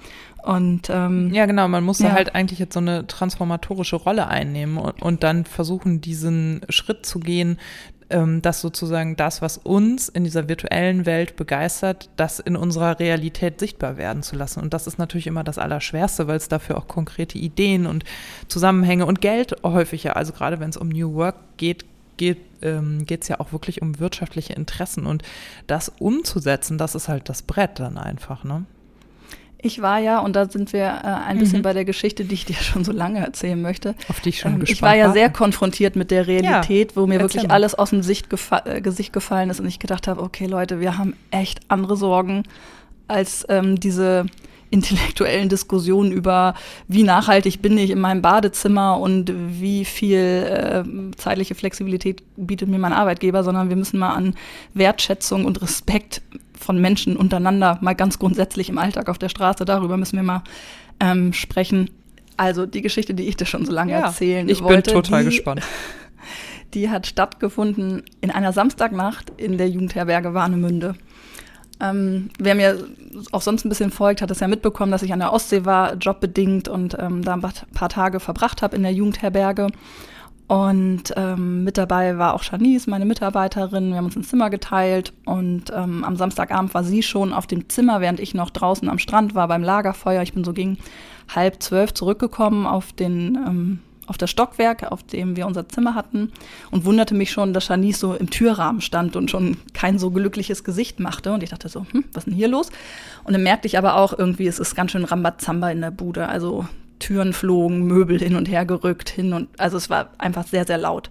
[0.42, 2.12] Und ähm, ja, genau, man muss ja.
[2.12, 7.20] halt eigentlich jetzt so eine transformatorische Rolle einnehmen und, und dann versuchen, diesen Schritt zu
[7.20, 7.58] gehen,
[8.09, 13.99] dass sozusagen das, was uns in dieser virtuellen Welt begeistert, das in unserer Realität sichtbar
[13.99, 14.61] werden zu lassen.
[14.61, 18.05] Und das ist natürlich immer das Allerschwerste, weil es dafür auch konkrete Ideen und
[18.49, 21.85] Zusammenhänge und Geld häufig ja, also gerade wenn es um New Work geht,
[22.16, 25.23] geht ähm, es ja auch wirklich um wirtschaftliche Interessen und
[25.66, 28.64] das umzusetzen, das ist halt das Brett dann einfach, ne?
[29.61, 31.62] Ich war ja, und da sind wir äh, ein bisschen mhm.
[31.62, 33.94] bei der Geschichte, die ich dir schon so lange erzählen möchte.
[34.09, 36.97] Auf die ich schon ähm, gespannt Ich war ja sehr konfrontiert mit der Realität, ja,
[36.97, 37.55] wo mir wirklich mal.
[37.55, 40.81] alles aus dem Sicht gefa äh, Gesicht gefallen ist und ich gedacht habe, okay Leute,
[40.81, 42.44] wir haben echt andere Sorgen
[43.09, 44.27] als ähm, diese
[44.71, 46.55] intellektuellen Diskussionen über,
[46.88, 50.85] wie nachhaltig bin ich in meinem Badezimmer und wie viel äh,
[51.16, 54.35] zeitliche Flexibilität bietet mir mein Arbeitgeber, sondern wir müssen mal an
[54.75, 56.21] Wertschätzung und Respekt
[56.59, 60.42] von Menschen untereinander, mal ganz grundsätzlich im Alltag auf der Straße, darüber müssen wir mal
[61.01, 61.90] ähm, sprechen.
[62.37, 64.90] Also die Geschichte, die ich dir schon so lange ja, erzählen ich wollte.
[64.90, 65.62] Ich bin total die, gespannt.
[66.75, 70.97] Die hat stattgefunden in einer Samstagnacht in der Jugendherberge Warnemünde.
[71.81, 72.88] Ähm, wer mir
[73.33, 75.94] auch sonst ein bisschen folgt, hat es ja mitbekommen, dass ich an der Ostsee war,
[75.94, 79.68] jobbedingt und ähm, da ein paar Tage verbracht habe in der Jugendherberge.
[80.48, 83.90] Und ähm, mit dabei war auch Janice, meine Mitarbeiterin.
[83.90, 87.68] Wir haben uns ein Zimmer geteilt und ähm, am Samstagabend war sie schon auf dem
[87.68, 90.22] Zimmer, während ich noch draußen am Strand war beim Lagerfeuer.
[90.22, 90.78] Ich bin so gegen
[91.34, 96.32] halb zwölf zurückgekommen auf den ähm, auf das Stockwerk, auf dem wir unser Zimmer hatten
[96.70, 100.64] und wunderte mich schon, dass Janice so im Türrahmen stand und schon kein so glückliches
[100.64, 101.30] Gesicht machte.
[101.30, 102.70] Und ich dachte so, hm, was ist denn hier los?
[103.24, 106.26] Und dann merkte ich aber auch irgendwie, es ist ganz schön Rambazamba in der Bude.
[106.26, 106.66] Also
[106.98, 110.78] Türen flogen, Möbel hin und her gerückt, hin und also es war einfach sehr, sehr
[110.78, 111.11] laut.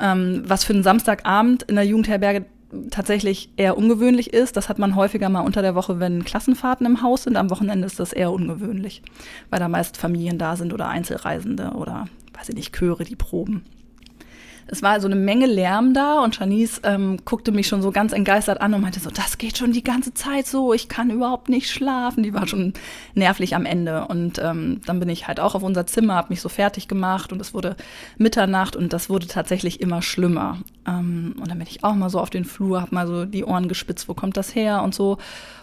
[0.00, 2.46] Ähm, was für einen Samstagabend in der Jugendherberge
[2.90, 4.56] tatsächlich eher ungewöhnlich ist.
[4.56, 7.36] Das hat man häufiger mal unter der Woche, wenn Klassenfahrten im Haus sind.
[7.36, 9.02] Am Wochenende ist das eher ungewöhnlich,
[9.50, 13.64] weil da meist Familien da sind oder Einzelreisende oder, weiß ich nicht, Chöre, die proben.
[14.68, 18.12] Es war also eine Menge Lärm da und Janice ähm, guckte mich schon so ganz
[18.12, 21.48] entgeistert an und meinte so, das geht schon die ganze Zeit so, ich kann überhaupt
[21.48, 22.24] nicht schlafen.
[22.24, 22.72] Die war schon
[23.14, 24.06] nervlich am Ende.
[24.06, 27.32] Und ähm, dann bin ich halt auch auf unser Zimmer, habe mich so fertig gemacht
[27.32, 27.76] und es wurde
[28.18, 30.58] Mitternacht und das wurde tatsächlich immer schlimmer.
[30.86, 33.44] Ähm, und dann bin ich auch mal so auf den Flur, habe mal so die
[33.44, 35.18] Ohren gespitzt, wo kommt das her und so.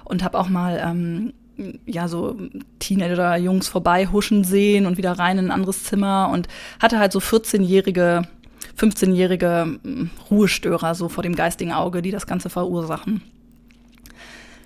[0.05, 1.33] Und habe auch mal ähm,
[1.85, 2.37] ja, so
[2.79, 6.47] Teenager-Jungs vorbei huschen sehen und wieder rein in ein anderes Zimmer und
[6.79, 8.23] hatte halt so 14-jährige
[8.77, 9.79] 15-jährige
[10.29, 13.21] Ruhestörer so vor dem geistigen Auge, die das Ganze verursachen.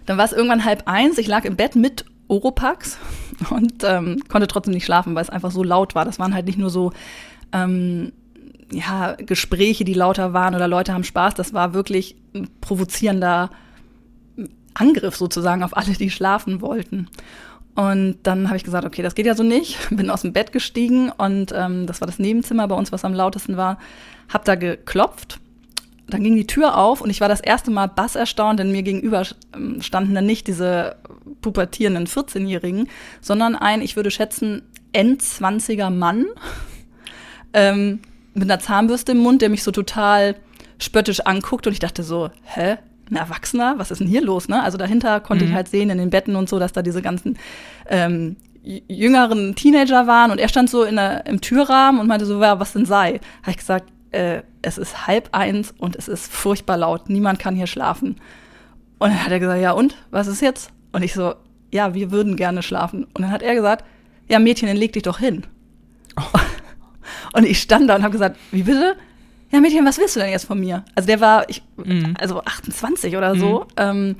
[0.06, 2.98] Dann war es irgendwann halb eins, ich lag im Bett mit Oropax
[3.50, 6.06] und ähm, konnte trotzdem nicht schlafen, weil es einfach so laut war.
[6.06, 6.92] Das waren halt nicht nur so
[7.52, 8.12] ähm,
[8.72, 13.50] ja, Gespräche, die lauter waren oder Leute haben Spaß, das war wirklich ein provozierender
[14.74, 17.08] Angriff sozusagen auf alle, die schlafen wollten.
[17.78, 19.78] Und dann habe ich gesagt, okay, das geht ja so nicht.
[19.96, 23.14] Bin aus dem Bett gestiegen und ähm, das war das Nebenzimmer bei uns, was am
[23.14, 23.78] lautesten war.
[24.34, 25.40] Hab da geklopft.
[26.08, 28.82] Dann ging die Tür auf und ich war das erste Mal bass erstaunt, denn mir
[28.82, 29.24] gegenüber
[29.80, 30.96] standen dann nicht diese
[31.42, 32.90] pubertierenden 14-Jährigen,
[33.22, 36.26] sondern ein, ich würde schätzen, Endzwanziger Mann
[37.54, 38.00] ähm,
[38.34, 40.36] mit einer Zahnbürste im Mund, der mich so total
[40.80, 42.78] spöttisch anguckt und ich dachte so, hä?
[43.12, 44.48] Ein Erwachsener, was ist denn hier los?
[44.48, 44.62] Ne?
[44.62, 45.52] Also dahinter konnte mhm.
[45.52, 47.38] ich halt sehen in den Betten und so, dass da diese ganzen
[47.88, 52.42] ähm, jüngeren Teenager waren und er stand so in der, im Türrahmen und meinte so,
[52.42, 53.20] ja, was denn sei?
[53.42, 57.56] Habe ich gesagt, äh, es ist halb eins und es ist furchtbar laut, niemand kann
[57.56, 58.18] hier schlafen.
[59.00, 60.72] Und dann hat er gesagt, ja und, was ist jetzt?
[60.92, 61.36] Und ich so,
[61.72, 63.06] ja, wir würden gerne schlafen.
[63.14, 63.86] Und dann hat er gesagt,
[64.28, 65.44] ja Mädchen, dann leg dich doch hin.
[66.18, 66.40] Oh.
[67.34, 68.96] Und ich stand da und habe gesagt, wie bitte?
[69.52, 70.84] Ja Mädchen, was willst du denn jetzt von mir?
[70.96, 72.16] Also der war, ich, mhm.
[72.20, 73.66] also 28 oder so, mhm.
[73.78, 74.16] ähm,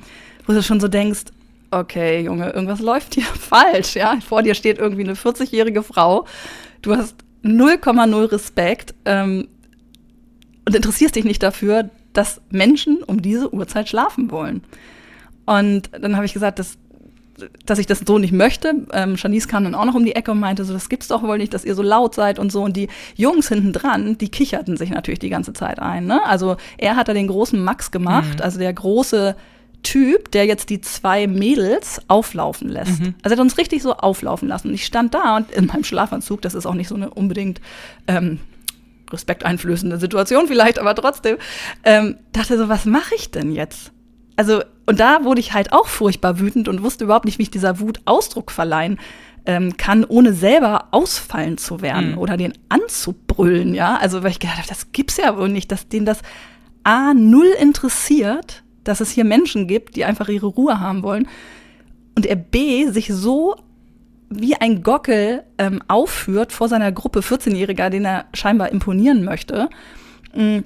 [0.46, 1.26] wo du schon so denkst,
[1.70, 4.18] okay, Junge, irgendwas läuft hier falsch, ja.
[4.26, 6.26] Vor dir steht irgendwie eine 40-jährige Frau,
[6.82, 9.48] du hast 0,0 Respekt ähm,
[10.66, 14.62] und interessierst dich nicht dafür, dass Menschen um diese Uhrzeit schlafen wollen.
[15.46, 16.76] Und dann habe ich gesagt, das,
[17.64, 18.86] dass ich das so nicht möchte.
[18.92, 21.22] Ähm, Janice kam dann auch noch um die Ecke und meinte so, das gibt's doch
[21.22, 22.62] wohl nicht, dass ihr so laut seid und so.
[22.62, 26.06] Und die Jungs hinten dran, die kicherten sich natürlich die ganze Zeit ein.
[26.06, 26.24] Ne?
[26.24, 28.42] Also er hat da den großen Max gemacht, mhm.
[28.42, 29.36] also der große
[29.82, 33.00] Typ, der jetzt die zwei Mädels auflaufen lässt.
[33.00, 33.14] Mhm.
[33.22, 34.68] Also er hat uns richtig so auflaufen lassen.
[34.68, 37.60] Und ich stand da und in meinem Schlafanzug, das ist auch nicht so eine unbedingt
[38.06, 38.40] ähm,
[39.10, 41.36] respekteinflößende Situation vielleicht, aber trotzdem,
[41.84, 43.92] ähm, dachte so, was mache ich denn jetzt?
[44.36, 47.50] Also, und da wurde ich halt auch furchtbar wütend und wusste überhaupt nicht, wie ich
[47.50, 48.98] dieser Wut Ausdruck verleihen
[49.44, 52.18] ähm, kann, ohne selber ausfallen zu werden Mhm.
[52.18, 53.98] oder den anzubrüllen, ja.
[53.98, 56.20] Also, weil ich gedacht habe, das gibt's ja wohl nicht, dass denen das
[56.84, 61.28] A null interessiert, dass es hier Menschen gibt, die einfach ihre Ruhe haben wollen.
[62.16, 63.56] Und er B sich so
[64.30, 69.68] wie ein Gockel ähm, aufführt vor seiner Gruppe 14-Jähriger, den er scheinbar imponieren möchte.
[70.34, 70.60] Mm.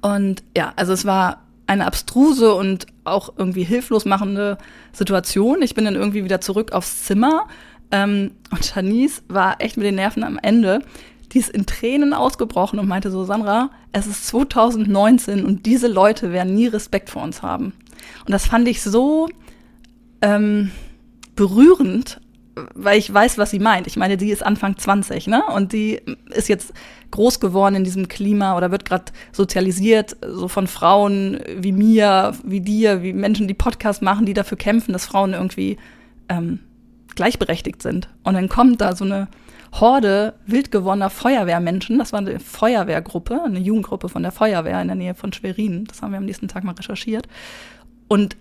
[0.00, 4.58] Und ja, also es war eine abstruse und auch irgendwie hilflos machende
[4.92, 5.62] Situation.
[5.62, 7.48] Ich bin dann irgendwie wieder zurück aufs Zimmer
[7.90, 10.82] ähm, und Janice war echt mit den Nerven am Ende.
[11.32, 16.32] Die ist in Tränen ausgebrochen und meinte so, Sandra, es ist 2019 und diese Leute
[16.32, 17.72] werden nie Respekt vor uns haben.
[18.24, 19.28] Und das fand ich so
[20.22, 20.70] ähm,
[21.34, 22.20] berührend,
[22.74, 23.86] weil ich weiß, was sie meint.
[23.86, 25.44] Ich meine, die ist Anfang 20, ne?
[25.54, 26.72] Und die ist jetzt
[27.10, 32.60] groß geworden in diesem Klima oder wird gerade sozialisiert, so von Frauen wie mir, wie
[32.60, 35.76] dir, wie Menschen, die Podcasts machen, die dafür kämpfen, dass Frauen irgendwie
[36.28, 36.60] ähm,
[37.14, 38.08] gleichberechtigt sind.
[38.24, 39.28] Und dann kommt da so eine
[39.72, 41.98] Horde wild gewonnener Feuerwehrmenschen.
[41.98, 45.84] Das war eine Feuerwehrgruppe, eine Jugendgruppe von der Feuerwehr in der Nähe von Schwerin.
[45.84, 47.28] Das haben wir am nächsten Tag mal recherchiert.
[48.08, 48.36] Und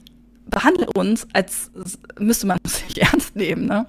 [0.49, 1.71] behandelt uns, als
[2.19, 3.65] müsste man es nicht ernst nehmen.
[3.65, 3.85] Ne?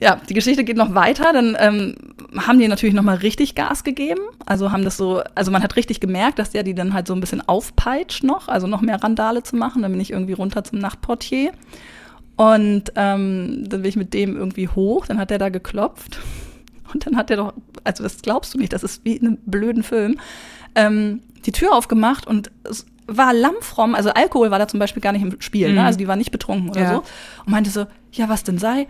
[0.00, 1.32] Ja, die Geschichte geht noch weiter.
[1.32, 1.94] Dann ähm,
[2.38, 4.22] haben die natürlich noch mal richtig Gas gegeben.
[4.46, 7.14] Also haben das so, also man hat richtig gemerkt, dass der die dann halt so
[7.14, 9.82] ein bisschen aufpeitscht noch, also noch mehr Randale zu machen.
[9.82, 11.52] Dann bin ich irgendwie runter zum Nachtportier.
[12.36, 16.18] Und ähm, dann bin ich mit dem irgendwie hoch, dann hat er da geklopft.
[16.94, 17.52] Und dann hat er doch,
[17.84, 20.18] also das glaubst du nicht, das ist wie in einem blöden Film,
[20.74, 22.50] ähm, die Tür aufgemacht und
[23.12, 25.74] war lammfromm, also Alkohol war da zum Beispiel gar nicht im Spiel, Mhm.
[25.74, 25.84] ne?
[25.84, 26.90] also die war nicht betrunken oder Ja.
[26.94, 26.96] so.
[27.44, 28.86] Und meinte so, ja, was denn sei?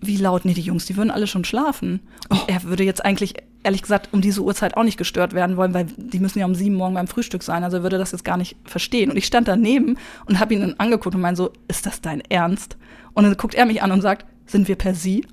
[0.00, 0.44] Wie laut?
[0.44, 2.00] Nee, die Jungs, die würden alle schon schlafen.
[2.28, 2.44] Und Oh.
[2.48, 5.86] er würde jetzt eigentlich, ehrlich gesagt, um diese Uhrzeit auch nicht gestört werden wollen, weil
[5.96, 7.62] die müssen ja um sieben morgen beim Frühstück sein.
[7.62, 9.10] Also er würde das jetzt gar nicht verstehen.
[9.12, 9.96] Und ich stand daneben
[10.26, 12.76] und habe ihn dann angeguckt und meinte so, ist das dein Ernst?
[13.14, 15.24] Und dann guckt er mich an und sagt, sind wir per Sie?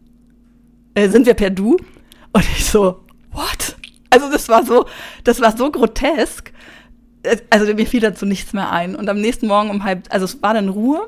[0.94, 1.78] Äh, sind wir per Du?
[2.32, 3.00] Und ich so,
[3.32, 3.76] what?
[4.12, 4.86] Also das war so,
[5.24, 6.49] das war so grotesk.
[7.50, 8.96] Also mir fiel dazu nichts mehr ein.
[8.96, 11.08] Und am nächsten Morgen um halb, also es war dann Ruhe,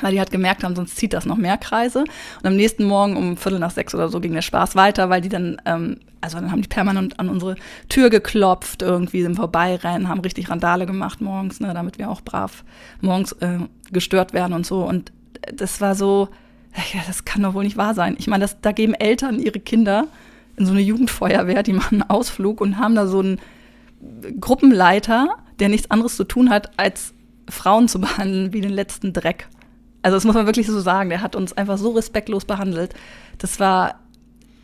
[0.00, 2.00] weil die halt gemerkt haben, sonst zieht das noch mehr Kreise.
[2.00, 5.20] Und am nächsten Morgen um Viertel nach sechs oder so ging der Spaß weiter, weil
[5.20, 7.56] die dann, ähm, also dann haben die permanent an unsere
[7.88, 12.64] Tür geklopft, irgendwie im Vorbeirennen, haben richtig Randale gemacht morgens, ne, damit wir auch brav
[13.00, 13.58] morgens äh,
[13.92, 14.82] gestört werden und so.
[14.82, 15.12] Und
[15.52, 16.28] das war so,
[16.92, 18.16] ja, das kann doch wohl nicht wahr sein.
[18.18, 20.06] Ich meine, das, da geben Eltern ihre Kinder
[20.56, 23.40] in so eine Jugendfeuerwehr, die machen einen Ausflug und haben da so einen
[24.40, 27.14] Gruppenleiter, der nichts anderes zu tun hat, als
[27.48, 29.48] Frauen zu behandeln wie den letzten Dreck.
[30.02, 31.10] Also das muss man wirklich so sagen.
[31.10, 32.94] Der hat uns einfach so respektlos behandelt.
[33.38, 34.00] Das war,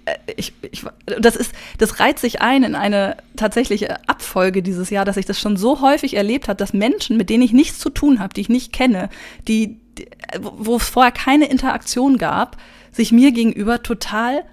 [0.05, 5.05] äh, ich, ich, das ist, das reiht sich ein in eine tatsächliche Abfolge dieses Jahr,
[5.05, 7.90] dass ich das schon so häufig erlebt habe, dass Menschen, mit denen ich nichts zu
[7.90, 9.09] tun habe, die ich nicht kenne,
[9.48, 10.09] die, die
[10.40, 12.59] wo es vorher keine Interaktion gab,
[12.92, 14.44] sich mir gegenüber total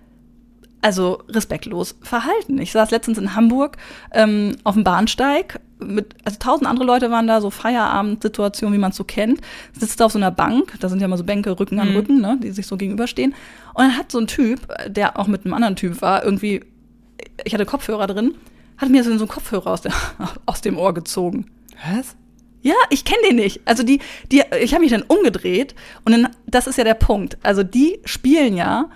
[0.81, 2.59] also respektlos verhalten.
[2.59, 3.77] Ich saß letztens in Hamburg
[4.11, 8.91] ähm, auf dem Bahnsteig mit, also tausend andere Leute waren da, so Feierabendsituation, wie man
[8.91, 9.41] es so kennt.
[9.73, 11.95] Sitzt da auf so einer Bank, da sind ja immer so Bänke Rücken an Mhm.
[11.95, 13.33] Rücken, ne, die sich so gegenüberstehen.
[13.73, 16.63] Und dann hat so ein Typ, der auch mit einem anderen Typ war, irgendwie,
[17.43, 18.35] ich hatte Kopfhörer drin,
[18.77, 19.93] hat mir so einen Kopfhörer aus, der,
[20.45, 21.45] aus dem Ohr gezogen.
[21.91, 22.15] Was?
[22.61, 23.61] Ja, ich kenne den nicht.
[23.65, 23.99] Also die,
[24.31, 27.37] die, ich habe mich dann umgedreht und dann, das ist ja der Punkt.
[27.43, 28.89] Also die spielen ja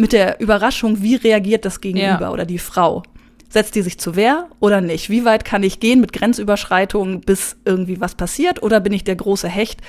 [0.00, 2.30] mit der Überraschung, wie reagiert das Gegenüber Ja.
[2.32, 3.02] oder die Frau.
[3.48, 5.10] Setzt die sich zur Wehr oder nicht?
[5.10, 8.62] Wie weit kann ich gehen mit Grenzüberschreitungen, bis irgendwie was passiert?
[8.62, 9.80] Oder bin ich der große Hecht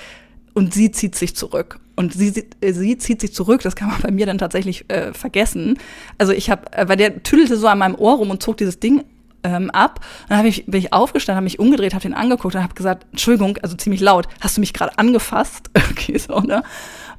[0.54, 1.80] und sie zieht sich zurück?
[1.96, 5.14] Und sie, sie- äh, zieht sich zurück, das kann man bei mir dann tatsächlich äh,
[5.14, 5.78] vergessen.
[6.18, 8.80] Also ich habe, äh, weil der tüdelte so an meinem Ohr rum und zog dieses
[8.80, 9.04] Ding
[9.44, 10.00] ähm, ab.
[10.30, 13.06] Dann hab ich, bin ich aufgestanden, habe mich umgedreht, habe den angeguckt und habe gesagt,
[13.12, 15.70] Entschuldigung, also ziemlich laut, hast du mich gerade angefasst?
[15.92, 16.64] okay, so, ne?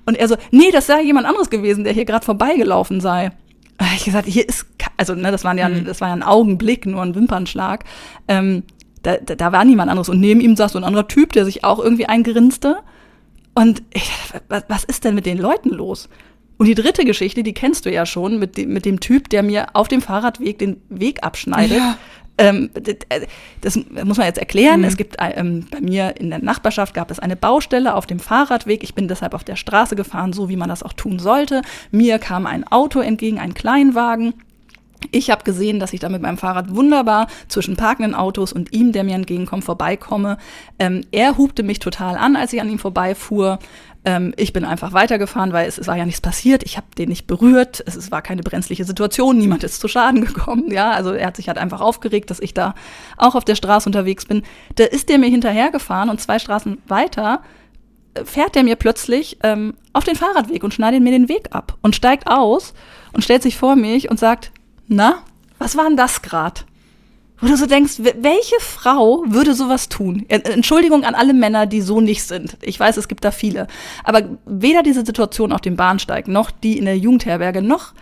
[0.07, 3.33] Und er so, nee, das sei jemand anderes gewesen, der hier gerade vorbeigelaufen sei.
[3.79, 5.85] Da hab Ich gesagt, hier ist, also ne, das, waren ja, Mhm.
[5.85, 7.85] das war ja ein Augenblick, nur ein Wimpernschlag.
[8.29, 8.65] Ähm,
[9.03, 10.09] da, da, da war niemand anderes.
[10.09, 12.79] Und neben ihm saß so ein anderer Typ, der sich auch irgendwie eingrinste.
[13.55, 16.09] Und ich, dachte, was, was ist denn mit den Leuten los?
[16.63, 19.43] Und die dritte Geschichte, die kennst du ja schon, mit dem, mit dem Typ, der
[19.43, 21.79] mir auf dem Fahrradweg den Weg abschneidet.
[21.79, 21.99] Ja.
[22.39, 22.97] Ähm, d-
[23.63, 24.83] das muss man jetzt erklären.
[24.83, 24.87] Mhm.
[24.87, 28.21] Es gibt äh, ähm, bei mir in der Nachbarschaft gab es eine Baustelle auf dem
[28.21, 28.85] Fahrradweg.
[28.85, 31.63] Ich bin deshalb auf der Straße gefahren, so wie man das auch tun sollte.
[31.91, 34.35] Mir kam ein Auto entgegen, ein Kleinwagen.
[35.11, 38.93] Ich habe gesehen, dass ich da mit meinem Fahrrad wunderbar zwischen parkenden Autos und ihm,
[38.93, 40.39] der mir entgegenkommt, vorbeikomme.
[40.79, 43.59] Ähm, er hubte mich total an, als ich an ihm vorbeifuhr.
[44.05, 46.63] Ähm, ich bin einfach weitergefahren, weil es, es war ja nichts passiert.
[46.65, 47.83] Ich habe den nicht berührt.
[47.87, 49.39] Es, es war keine brenzliche Situation.
[49.39, 50.71] Niemand ist zu Schaden gekommen.
[50.71, 52.75] Ja, also er hat sich halt einfach aufgeregt, dass ich da
[53.17, 54.43] auch auf der Straße unterwegs bin.
[54.77, 57.43] Da ist der mir hinterhergefahren und zwei Straßen weiter
[58.15, 61.77] äh, fährt der mir plötzlich ähm, auf den Fahrradweg und schneidet mir den Weg ab
[61.83, 62.75] und steigt aus
[63.13, 64.51] und stellt sich vor mich und sagt,
[64.89, 65.23] na,
[65.59, 66.67] was war denn das grad?
[67.43, 70.25] Wo du so denkst, welche Frau würde sowas tun?
[70.29, 72.57] Entschuldigung an alle Männer, die so nicht sind.
[72.63, 73.67] Ich weiß, es gibt da viele.
[74.05, 77.95] Aber weder diese Situation auf dem Bahnsteig, noch die in der Jugendherberge, noch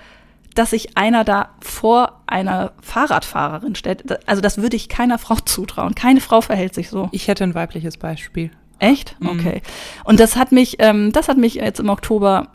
[0.55, 4.29] dass sich einer da vor einer Fahrradfahrerin stellt.
[4.29, 5.95] Also das würde ich keiner Frau zutrauen.
[5.95, 7.09] Keine Frau verhält sich so.
[7.13, 8.51] Ich hätte ein weibliches Beispiel.
[8.79, 9.17] Echt?
[9.21, 9.29] Mhm.
[9.29, 9.63] Okay.
[10.05, 12.49] Und das hat mich, ähm, das hat mich jetzt im Oktober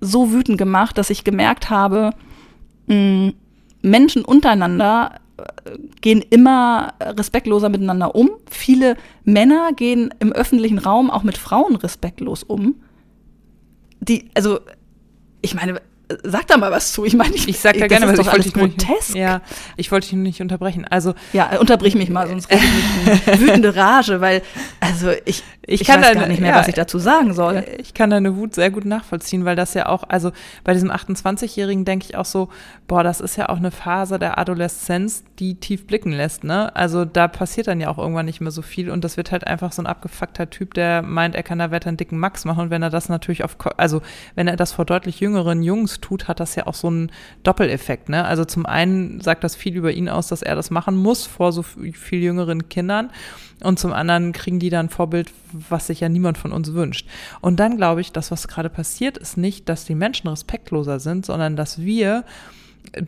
[0.00, 2.12] so wütend gemacht, dass ich gemerkt habe,
[2.86, 3.32] mh,
[3.82, 5.18] Menschen untereinander äh,
[6.00, 8.30] gehen immer respektloser miteinander um.
[8.50, 12.76] Viele Männer gehen im öffentlichen Raum auch mit Frauen respektlos um.
[14.00, 14.60] Die, also,
[15.42, 15.80] ich meine,
[16.22, 17.04] sag da mal was zu.
[17.04, 18.18] Ich meine, ich, ich sag da gerne was.
[18.18, 19.10] Ich wollte grotesk.
[19.10, 19.42] Nicht, ja,
[19.76, 20.84] ich wollte dich nicht unterbrechen.
[20.84, 24.42] Also ja, unterbrich mich mal, sonst kriege ich eine wütende Rage, weil
[24.80, 27.34] also ich ich, ich kann weiß da, gar nicht mehr, ja, was ich dazu sagen
[27.34, 27.62] soll.
[27.76, 30.32] Ich kann deine Wut sehr gut nachvollziehen, weil das ja auch, also
[30.64, 32.48] bei diesem 28-Jährigen denke ich auch so,
[32.86, 36.74] boah, das ist ja auch eine Phase der Adoleszenz, die tief blicken lässt, ne?
[36.74, 39.46] Also da passiert dann ja auch irgendwann nicht mehr so viel und das wird halt
[39.46, 42.64] einfach so ein abgefuckter Typ, der meint, er kann da weiter einen dicken Max machen
[42.64, 44.00] und wenn er das natürlich auf, also
[44.36, 48.08] wenn er das vor deutlich jüngeren Jungs tut, hat das ja auch so einen Doppeleffekt,
[48.08, 48.24] ne?
[48.24, 51.52] Also zum einen sagt das viel über ihn aus, dass er das machen muss vor
[51.52, 53.10] so viel jüngeren Kindern
[53.62, 55.32] und zum anderen kriegen die dann Vorbild,
[55.68, 57.08] was sich ja niemand von uns wünscht.
[57.40, 61.26] Und dann glaube ich, dass was gerade passiert, ist nicht, dass die Menschen respektloser sind,
[61.26, 62.24] sondern dass wir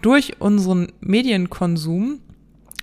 [0.00, 2.20] durch unseren Medienkonsum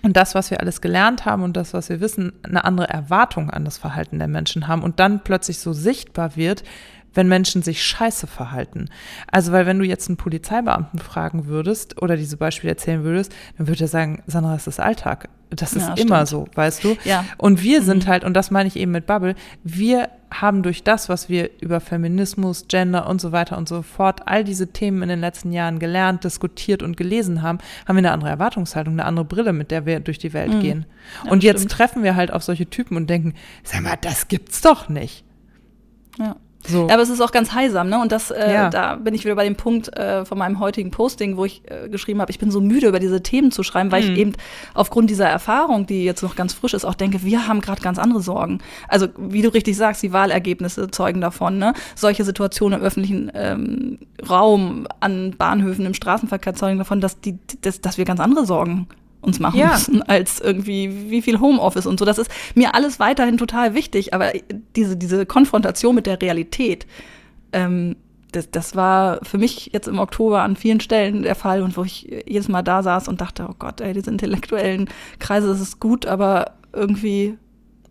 [0.03, 3.49] und das, was wir alles gelernt haben und das, was wir wissen, eine andere Erwartung
[3.49, 6.63] an das Verhalten der Menschen haben und dann plötzlich so sichtbar wird,
[7.13, 8.89] wenn Menschen sich scheiße verhalten.
[9.31, 13.67] Also, weil wenn du jetzt einen Polizeibeamten fragen würdest oder diese Beispiele erzählen würdest, dann
[13.67, 15.29] würde er sagen, Sandra, es ist Alltag.
[15.49, 16.97] Das ist ja, immer so, weißt du?
[17.05, 17.23] Ja.
[17.37, 18.09] Und wir sind mhm.
[18.09, 21.79] halt, und das meine ich eben mit Bubble, wir haben durch das, was wir über
[21.79, 25.79] Feminismus, Gender und so weiter und so fort, all diese Themen in den letzten Jahren
[25.79, 29.85] gelernt, diskutiert und gelesen haben, haben wir eine andere Erwartungshaltung, eine andere Brille, mit der
[29.85, 30.59] wir durch die Welt mhm.
[30.59, 30.85] gehen.
[31.23, 31.71] Ja, und jetzt stimmt.
[31.71, 33.33] treffen wir halt auf solche Typen und denken,
[33.63, 35.23] sag mal, das gibt's doch nicht.
[36.19, 36.35] Ja.
[36.65, 36.87] So.
[36.87, 37.99] Ja, aber es ist auch ganz heilsam, ne?
[37.99, 38.69] Und das, äh, ja.
[38.69, 41.87] da bin ich wieder bei dem Punkt äh, von meinem heutigen Posting, wo ich äh,
[41.87, 44.11] geschrieben habe, ich bin so müde, über diese Themen zu schreiben, weil mhm.
[44.11, 44.33] ich eben
[44.73, 47.99] aufgrund dieser Erfahrung, die jetzt noch ganz frisch ist, auch denke, wir haben gerade ganz
[47.99, 48.59] andere Sorgen.
[48.87, 51.73] Also, wie du richtig sagst, die Wahlergebnisse zeugen davon, ne?
[51.95, 57.81] Solche Situationen im öffentlichen ähm, Raum, an Bahnhöfen, im Straßenverkehr zeugen davon, dass, die, dass,
[57.81, 58.87] dass wir ganz andere Sorgen
[59.21, 59.71] uns machen ja.
[59.71, 62.05] müssen, als irgendwie wie viel Homeoffice und so.
[62.05, 64.31] Das ist mir alles weiterhin total wichtig, aber
[64.75, 66.87] diese, diese Konfrontation mit der Realität,
[67.51, 67.95] ähm,
[68.31, 71.83] das, das war für mich jetzt im Oktober an vielen Stellen der Fall und wo
[71.83, 75.79] ich jedes Mal da saß und dachte, oh Gott, ey, diese intellektuellen Kreise, das ist
[75.79, 77.37] gut, aber irgendwie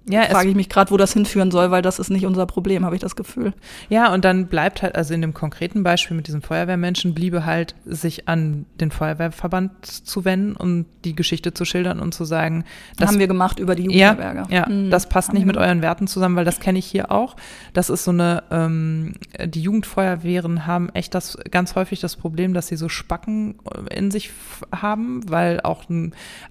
[0.09, 2.85] ja, frage ich mich gerade, wo das hinführen soll, weil das ist nicht unser Problem,
[2.85, 3.53] habe ich das Gefühl.
[3.89, 7.75] Ja, und dann bleibt halt, also in dem konkreten Beispiel mit diesem Feuerwehrmenschen, bliebe halt,
[7.85, 12.65] sich an den Feuerwehrverband zu wenden und die Geschichte zu schildern und zu sagen,
[12.99, 14.45] das haben wir gemacht über die Jugendherberge.
[14.49, 14.91] Ja, ja mhm.
[14.91, 17.35] das passt nicht mit euren Werten zusammen, weil das kenne ich hier auch.
[17.73, 19.15] Das ist so eine, ähm,
[19.45, 23.57] die Jugendfeuerwehren haben echt das ganz häufig das Problem, dass sie so Spacken
[23.91, 24.31] in sich
[24.73, 25.85] haben, weil auch,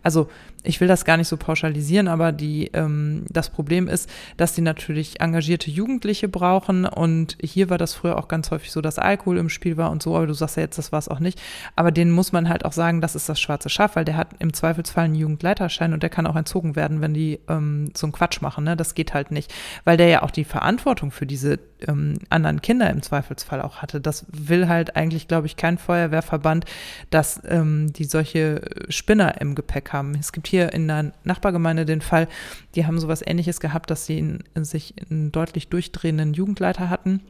[0.04, 0.30] also
[0.66, 4.62] ich will das gar nicht so pauschalisieren, aber die, ähm, das Problem ist, dass die
[4.62, 9.38] natürlich engagierte Jugendliche brauchen und hier war das früher auch ganz häufig so, dass Alkohol
[9.38, 11.42] im Spiel war und so, aber du sagst ja jetzt, das war es auch nicht.
[11.76, 14.30] Aber denen muss man halt auch sagen, das ist das schwarze Schaf, weil der hat
[14.40, 18.14] im Zweifelsfall einen Jugendleiterschein und der kann auch entzogen werden, wenn die ähm, so einen
[18.14, 18.64] Quatsch machen.
[18.64, 18.76] Ne?
[18.76, 22.90] Das geht halt nicht, weil der ja auch die Verantwortung für diese ähm, anderen Kinder
[22.90, 24.02] im Zweifelsfall auch hatte.
[24.02, 26.66] Das will halt eigentlich, glaube ich, kein Feuerwehrverband,
[27.10, 30.16] dass ähm, die solche Spinner im Gepäck haben.
[30.20, 32.28] Es gibt hier in der Nachbargemeinde den Fall,
[32.76, 37.22] die haben sowas ähnliches gehabt, dass sie in, in sich einen deutlich durchdrehenden Jugendleiter hatten.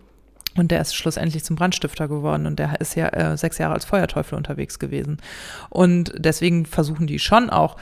[0.58, 3.84] Und der ist schlussendlich zum Brandstifter geworden und der ist ja äh, sechs Jahre als
[3.84, 5.18] Feuerteufel unterwegs gewesen.
[5.70, 7.76] Und deswegen versuchen die schon auch,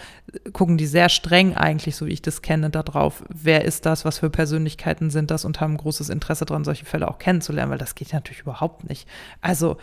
[0.54, 4.18] gucken die sehr streng eigentlich, so wie ich das kenne, darauf, wer ist das, was
[4.18, 7.94] für Persönlichkeiten sind das und haben großes Interesse daran, solche Fälle auch kennenzulernen, weil das
[7.94, 9.08] geht natürlich überhaupt nicht.
[9.42, 9.78] Also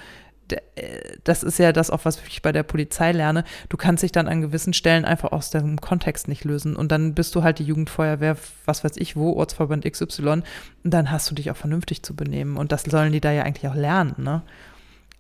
[1.25, 3.45] das ist ja das auch, was ich bei der Polizei lerne.
[3.69, 6.77] Du kannst dich dann an gewissen Stellen einfach aus dem Kontext nicht lösen.
[6.77, 10.29] Und dann bist du halt die Jugendfeuerwehr, was weiß ich wo, Ortsverband XY.
[10.29, 10.45] Und
[10.85, 12.57] dann hast du dich auch vernünftig zu benehmen.
[12.57, 14.43] Und das sollen die da ja eigentlich auch lernen, ne?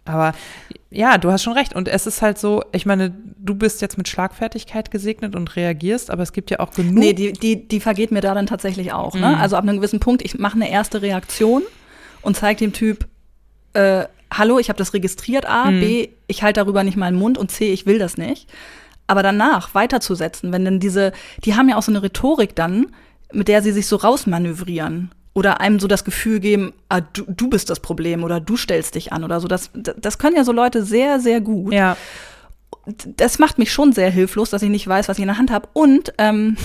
[0.06, 0.34] Aber
[0.90, 1.74] ja, du hast schon recht.
[1.74, 6.10] Und es ist halt so, ich meine, du bist jetzt mit Schlagfertigkeit gesegnet und reagierst,
[6.10, 6.94] aber es gibt ja auch genug.
[6.94, 9.14] Nee, die, die, die vergeht mir da dann tatsächlich auch.
[9.14, 9.28] Ne?
[9.28, 9.34] Mhm.
[9.34, 11.62] Also ab einem gewissen Punkt, ich mache eine erste Reaktion
[12.22, 13.06] und zeige dem Typ,
[13.74, 15.80] äh, hallo, ich habe das registriert, A, Mhm.
[15.80, 18.48] B, ich halte darüber nicht meinen Mund und C, ich will das nicht.
[19.06, 21.12] Aber danach weiterzusetzen, wenn denn diese,
[21.44, 22.86] die haben ja auch so eine Rhetorik dann,
[23.32, 27.48] mit der sie sich so rausmanövrieren oder einem so das Gefühl geben, ah, du, du
[27.48, 29.48] bist das Problem oder du stellst dich an oder so.
[29.48, 31.96] Das, das können ja so Leute sehr, sehr gut ja.
[33.16, 35.50] das macht mich schon sehr hilflos, dass ich nicht weiß, was ich in der Hand
[35.50, 35.68] habe.
[35.72, 36.56] Und ähm,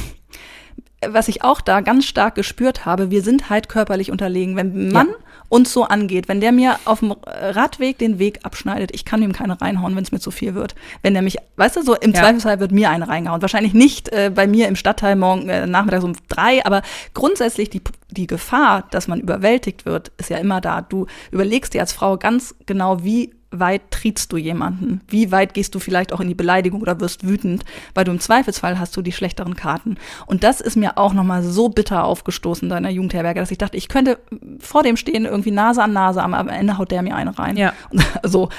[1.11, 4.55] was ich auch da ganz stark gespürt habe, wir sind halt körperlich unterlegen.
[4.55, 5.13] Wenn ein Mann Ja.
[5.49, 9.31] uns so angeht, wenn der mir auf dem Radweg den Weg abschneidet, ich kann ihm
[9.33, 10.75] keine reinhauen, wenn es mir zu viel wird.
[11.01, 12.21] Wenn der mich, weißt du, so im Ja.
[12.21, 13.41] Zweifelsfall wird mir eine reingehauen.
[13.41, 16.81] Wahrscheinlich nicht äh, bei mir im Stadtteil morgen äh, nachmittags um drei, aber
[17.13, 20.81] grundsätzlich die, die Gefahr, dass man überwältigt wird, ist ja immer da.
[20.81, 25.01] Du überlegst dir als Frau ganz genau, wie weit trittst du jemanden?
[25.07, 27.63] Wie weit gehst du vielleicht auch in die Beleidigung oder wirst wütend?
[27.93, 29.97] Weil du im Zweifelsfall hast du die schlechteren Karten.
[30.25, 33.57] Und das ist mir auch nochmal so bitter aufgestoßen da in der Jugendherberge, dass ich
[33.57, 34.19] dachte, ich könnte
[34.59, 37.57] vor dem stehen, irgendwie Nase an Nase, aber am Ende haut der mir eine rein.
[37.57, 37.73] Ja.
[38.23, 38.49] So.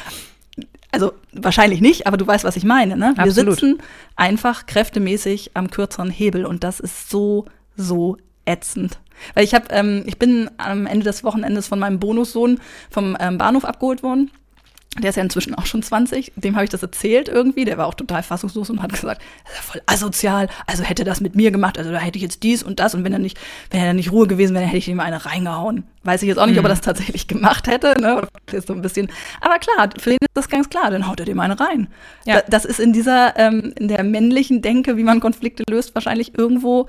[0.92, 2.96] Also wahrscheinlich nicht, aber du weißt, was ich meine.
[2.96, 3.12] Ne?
[3.16, 3.54] Wir Absolut.
[3.54, 3.78] sitzen
[4.14, 8.16] einfach kräftemäßig am kürzeren Hebel und das ist so, so
[8.46, 8.98] ätzend.
[9.34, 13.38] Weil ich habe, ähm, ich bin am Ende des Wochenendes von meinem Bonussohn vom ähm,
[13.38, 14.30] Bahnhof abgeholt worden.
[15.02, 16.32] Der ist ja inzwischen auch schon 20.
[16.36, 17.64] Dem habe ich das erzählt irgendwie.
[17.64, 20.48] Der war auch total fassungslos und hat gesagt, das ist ja voll asozial.
[20.66, 21.78] Also hätte er das mit mir gemacht.
[21.78, 22.94] Also da hätte ich jetzt dies und das.
[22.94, 23.38] Und wenn er nicht,
[23.70, 25.84] wenn er nicht Ruhe gewesen wäre, hätte ich ihm eine reingehauen.
[26.04, 28.00] Weiß ich jetzt auch nicht, ob er das tatsächlich gemacht hätte.
[28.00, 28.16] Ne?
[28.16, 28.28] Oder
[28.62, 29.10] so ein bisschen.
[29.40, 30.90] Aber klar, für den ist das ganz klar.
[30.90, 31.88] Dann haut er dem eine rein.
[32.24, 32.36] Ja.
[32.36, 36.38] Da, das ist in dieser, ähm, in der männlichen Denke, wie man Konflikte löst, wahrscheinlich
[36.38, 36.88] irgendwo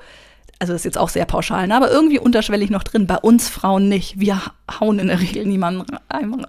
[0.58, 1.76] also das ist jetzt auch sehr pauschal, ne?
[1.76, 3.06] aber irgendwie unterschwellig noch drin.
[3.06, 4.18] Bei uns Frauen nicht.
[4.18, 4.40] Wir
[4.80, 5.84] hauen in der Regel niemanden,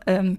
[0.08, 0.38] ähm,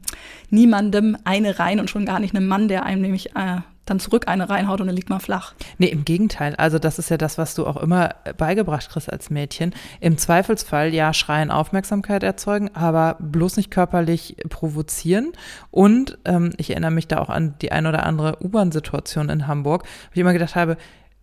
[0.50, 3.58] niemandem eine rein und schon gar nicht einem Mann, der einem nämlich äh,
[3.90, 5.54] dann zurück eine reinhaut und dann liegt man flach.
[5.78, 6.54] Nee, im Gegenteil.
[6.56, 9.74] Also das ist ja das, was du auch immer beigebracht kriegst als Mädchen.
[10.00, 15.32] Im Zweifelsfall, ja, schreien Aufmerksamkeit erzeugen, aber bloß nicht körperlich provozieren.
[15.70, 19.82] Und ähm, ich erinnere mich da auch an die ein oder andere U-Bahn-Situation in Hamburg,
[19.82, 20.76] wo ich immer gedacht habe,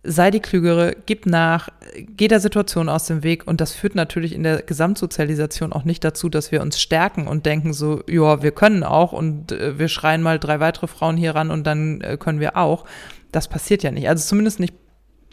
[0.08, 3.46] sei die Klügere, gib nach, geh der Situation aus dem Weg.
[3.46, 7.46] Und das führt natürlich in der Gesamtsozialisation auch nicht dazu, dass wir uns stärken und
[7.46, 11.34] denken so, ja, wir können auch und äh, wir schreien mal drei weitere Frauen hier
[11.34, 12.84] ran und dann äh, können wir auch.
[13.32, 14.08] Das passiert ja nicht.
[14.08, 14.74] Also zumindest nicht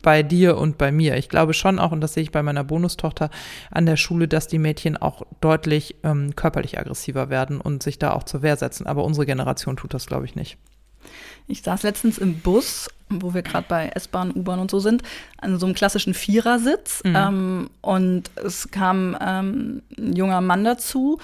[0.02, 1.18] bei dir und bei mir.
[1.18, 3.32] Ich glaube schon auch, und das sehe ich bei meiner Bonustochter
[3.72, 8.12] an der Schule, dass die Mädchen auch deutlich ähm, körperlich aggressiver werden und sich da
[8.12, 8.86] auch zur Wehr setzen.
[8.86, 10.58] Aber unsere Generation tut das, glaube ich, nicht.
[11.48, 15.04] Ich saß letztens im Bus, wo wir gerade bei S-Bahn, U-Bahn und so sind,
[15.40, 17.04] an so einem klassischen Vierersitz.
[17.04, 17.16] Mhm.
[17.16, 21.20] Ähm, und es kam ähm, ein junger Mann dazu,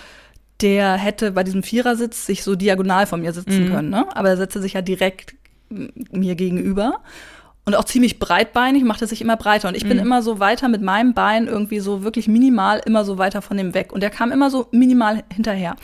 [0.62, 3.72] der hätte bei diesem Vierersitz sich so diagonal von mir sitzen Mhm.
[3.72, 3.90] können.
[3.90, 4.06] Ne?
[4.16, 5.34] Aber er setzte sich ja direkt
[5.72, 7.00] m- mir gegenüber.
[7.66, 9.68] Und auch ziemlich breitbeinig, machte sich immer breiter.
[9.68, 10.04] Und ich bin Mhm.
[10.04, 13.74] immer so weiter mit meinem Bein irgendwie so wirklich minimal immer so weiter von dem
[13.76, 13.92] weg.
[13.94, 15.76] Und der kam immer so minimal hinterher.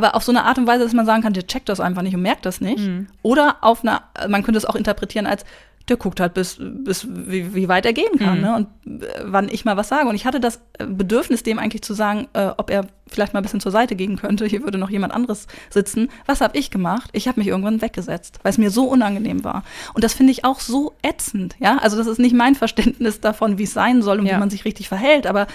[0.00, 2.00] Aber auf so eine Art und Weise, dass man sagen kann, der checkt das einfach
[2.00, 2.78] nicht und merkt das nicht.
[2.78, 3.08] Mhm.
[3.20, 5.44] Oder auf eine, man könnte es auch interpretieren als,
[5.90, 8.40] der guckt halt bis, bis wie, wie weit er gehen kann, Mhm.
[8.42, 8.54] ne?
[8.86, 10.08] Und äh, wann ich mal was sage.
[10.08, 13.40] Und ich hatte das äh, Bedürfnis, dem eigentlich zu sagen, äh, ob er vielleicht mal
[13.40, 14.46] ein bisschen zur Seite gehen könnte.
[14.46, 16.08] Hier würde noch jemand anderes sitzen.
[16.26, 17.10] Was habe ich gemacht?
[17.12, 19.64] Ich habe mich irgendwann weggesetzt, weil es mir so unangenehm war.
[19.92, 21.76] Und das finde ich auch so ätzend, ja.
[21.78, 24.36] Also das ist nicht mein Verständnis davon, wie es sein soll und Ja.
[24.36, 25.26] wie man sich richtig verhält.
[25.26, 25.46] Aber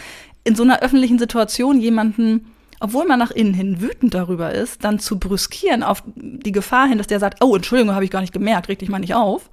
[0.43, 4.99] in so einer öffentlichen Situation jemanden obwohl man nach innen hin wütend darüber ist, dann
[4.99, 8.33] zu brüskieren auf die Gefahr hin, dass der sagt, oh, Entschuldigung, habe ich gar nicht
[8.33, 9.49] gemerkt, reg dich mal nicht auf.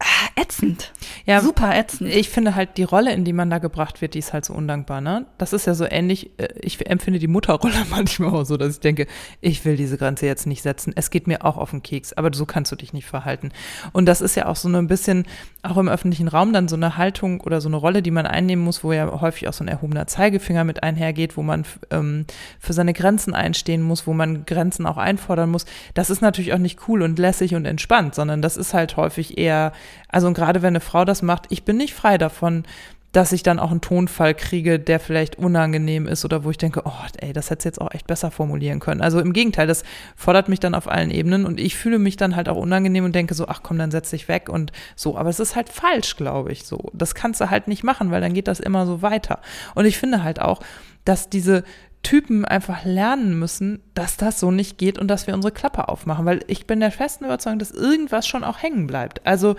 [0.00, 0.92] Ah, ätzend.
[1.26, 2.10] Ja, Super ätzend.
[2.14, 4.54] Ich finde halt, die Rolle, in die man da gebracht wird, die ist halt so
[4.54, 5.26] undankbar, ne?
[5.38, 8.80] Das ist ja so ähnlich, äh, ich empfinde die Mutterrolle manchmal auch so, dass ich
[8.80, 9.08] denke,
[9.40, 10.92] ich will diese Grenze jetzt nicht setzen.
[10.94, 13.50] Es geht mir auch auf den Keks, aber so kannst du dich nicht verhalten.
[13.92, 15.26] Und das ist ja auch so ein bisschen,
[15.62, 18.64] auch im öffentlichen Raum dann so eine Haltung oder so eine Rolle, die man einnehmen
[18.64, 22.24] muss, wo ja häufig auch so ein erhobener Zeigefinger mit einhergeht, wo man ähm,
[22.60, 25.66] für seine Grenzen einstehen muss, wo man Grenzen auch einfordern muss.
[25.94, 29.36] Das ist natürlich auch nicht cool und lässig und entspannt, sondern das ist halt häufig
[29.36, 29.72] eher,
[30.08, 32.64] also gerade wenn eine Frau das macht, ich bin nicht frei davon,
[33.12, 36.82] dass ich dann auch einen Tonfall kriege, der vielleicht unangenehm ist oder wo ich denke,
[36.84, 39.00] oh, ey, das hättest du jetzt auch echt besser formulieren können.
[39.00, 39.82] Also im Gegenteil, das
[40.14, 43.14] fordert mich dann auf allen Ebenen und ich fühle mich dann halt auch unangenehm und
[43.14, 45.16] denke so, ach komm, dann setz dich weg und so.
[45.16, 46.90] Aber es ist halt falsch, glaube ich, so.
[46.92, 49.40] Das kannst du halt nicht machen, weil dann geht das immer so weiter.
[49.74, 50.60] Und ich finde halt auch,
[51.04, 51.64] dass diese
[52.02, 56.24] Typen einfach lernen müssen, dass das so nicht geht und dass wir unsere Klappe aufmachen,
[56.26, 59.26] weil ich bin der festen Überzeugung, dass irgendwas schon auch hängen bleibt.
[59.26, 59.56] Also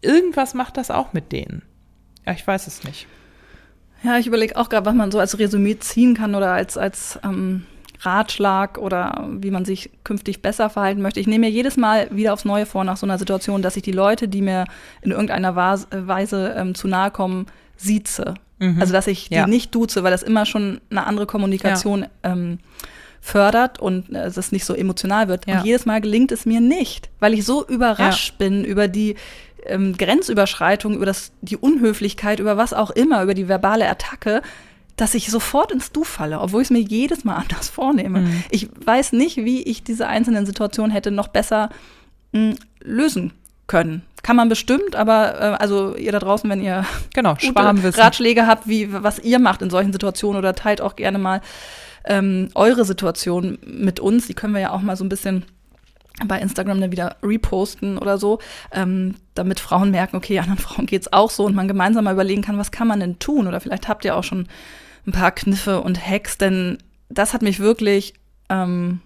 [0.00, 1.62] irgendwas macht das auch mit denen.
[2.26, 3.06] Ja, ich weiß es nicht.
[4.02, 7.18] Ja, ich überlege auch gerade, was man so als Resümee ziehen kann oder als, als
[7.24, 7.66] ähm,
[8.00, 11.20] Ratschlag oder wie man sich künftig besser verhalten möchte.
[11.20, 13.82] Ich nehme mir jedes Mal wieder aufs Neue vor nach so einer Situation, dass ich
[13.82, 14.64] die Leute, die mir
[15.02, 17.46] in irgendeiner Weise ähm, zu nahe kommen,
[17.76, 18.34] sieze.
[18.58, 18.80] Mhm.
[18.80, 19.46] Also dass ich die ja.
[19.46, 22.08] nicht duze, weil das immer schon eine andere Kommunikation ja.
[22.22, 22.58] ähm,
[23.20, 25.46] fördert und äh, es nicht so emotional wird.
[25.46, 25.58] Ja.
[25.58, 29.16] Und jedes Mal gelingt es mir nicht, weil ich so überrascht bin über die
[29.66, 34.42] ähm, Grenzüberschreitung, über das, die Unhöflichkeit, über was auch immer, über die verbale Attacke,
[34.96, 38.20] dass ich sofort ins Du falle, obwohl ich es mir jedes Mal anders vornehme.
[38.20, 38.44] Mhm.
[38.50, 41.70] Ich weiß nicht, wie ich diese einzelnen Situationen hätte noch besser
[42.32, 43.32] mh, hm, lösen
[43.66, 44.02] können.
[44.24, 47.36] Kann man bestimmt, aber äh, also ihr da draußen, wenn ihr genau,
[47.98, 51.42] Ratschläge habt, wie was ihr macht in solchen Situationen oder teilt auch gerne mal
[52.06, 54.26] ähm, eure Situation mit uns.
[54.26, 55.44] Die können wir ja auch mal so ein bisschen
[56.26, 58.38] bei Instagram dann wieder reposten oder so,
[58.72, 62.40] ähm, damit Frauen merken, okay, anderen Frauen geht's auch so und man gemeinsam mal überlegen
[62.40, 63.46] kann, was kann man denn tun?
[63.46, 64.48] Oder vielleicht habt ihr auch schon
[65.06, 66.78] ein paar Kniffe und Hacks, denn
[67.10, 68.14] das hat mich wirklich
[68.48, 69.00] ähm,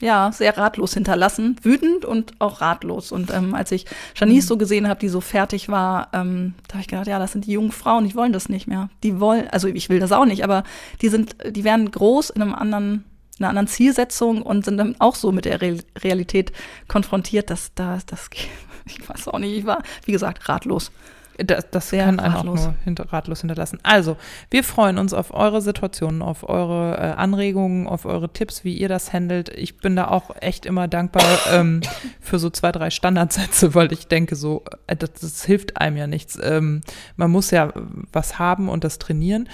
[0.00, 3.12] ja, sehr ratlos hinterlassen, wütend und auch ratlos.
[3.12, 4.48] Und ähm, als ich Janice mhm.
[4.48, 7.46] so gesehen habe, die so fertig war, ähm, da habe ich gedacht, ja, das sind
[7.46, 8.90] die jungen Frauen, die wollen das nicht mehr.
[9.02, 10.64] Die wollen, also ich will das auch nicht, aber
[11.00, 13.04] die sind, die werden groß in einem anderen,
[13.38, 16.52] in einer anderen Zielsetzung und sind dann auch so mit der Re Realität
[16.88, 18.28] konfrontiert, dass da, das,
[18.86, 20.90] ich weiß auch nicht, ich war, wie gesagt, ratlos.
[21.38, 22.60] Das, das kann einen ratlos.
[22.60, 23.78] auch nur hinter, ratlos hinterlassen.
[23.82, 24.16] Also,
[24.50, 28.88] wir freuen uns auf eure Situationen, auf eure äh, Anregungen, auf eure Tipps, wie ihr
[28.88, 29.50] das handelt.
[29.50, 31.22] Ich bin da auch echt immer dankbar
[31.52, 31.82] ähm,
[32.20, 36.06] für so zwei, drei Standardsätze, weil ich denke, so, äh, das, das, hilft einem ja
[36.06, 36.38] nichts.
[36.42, 36.80] Ähm,
[37.16, 37.72] man muss ja
[38.12, 39.48] was haben und das trainieren.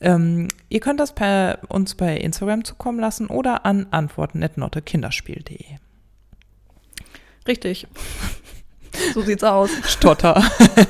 [0.00, 5.64] Ähm, ihr könnt das per uns bei Instagram zukommen lassen oder an antworten.nottekinderspiel.de.
[7.46, 7.86] Richtig.
[9.14, 9.70] So sieht's aus.
[9.86, 10.42] Stotter.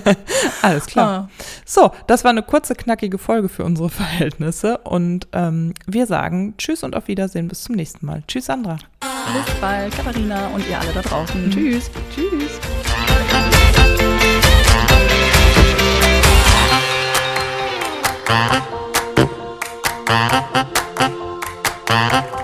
[0.62, 1.28] Alles klar.
[1.28, 1.28] Ah.
[1.64, 4.78] So, das war eine kurze, knackige Folge für unsere Verhältnisse.
[4.78, 7.48] Und ähm, wir sagen Tschüss und auf Wiedersehen.
[7.48, 8.22] Bis zum nächsten Mal.
[8.26, 8.78] Tschüss, Sandra.
[9.00, 11.46] Bis bald, Katharina und ihr alle da draußen.
[11.46, 11.50] Mhm.
[11.50, 11.90] Tschüss.
[12.14, 12.60] Tschüss.
[21.98, 22.34] Thank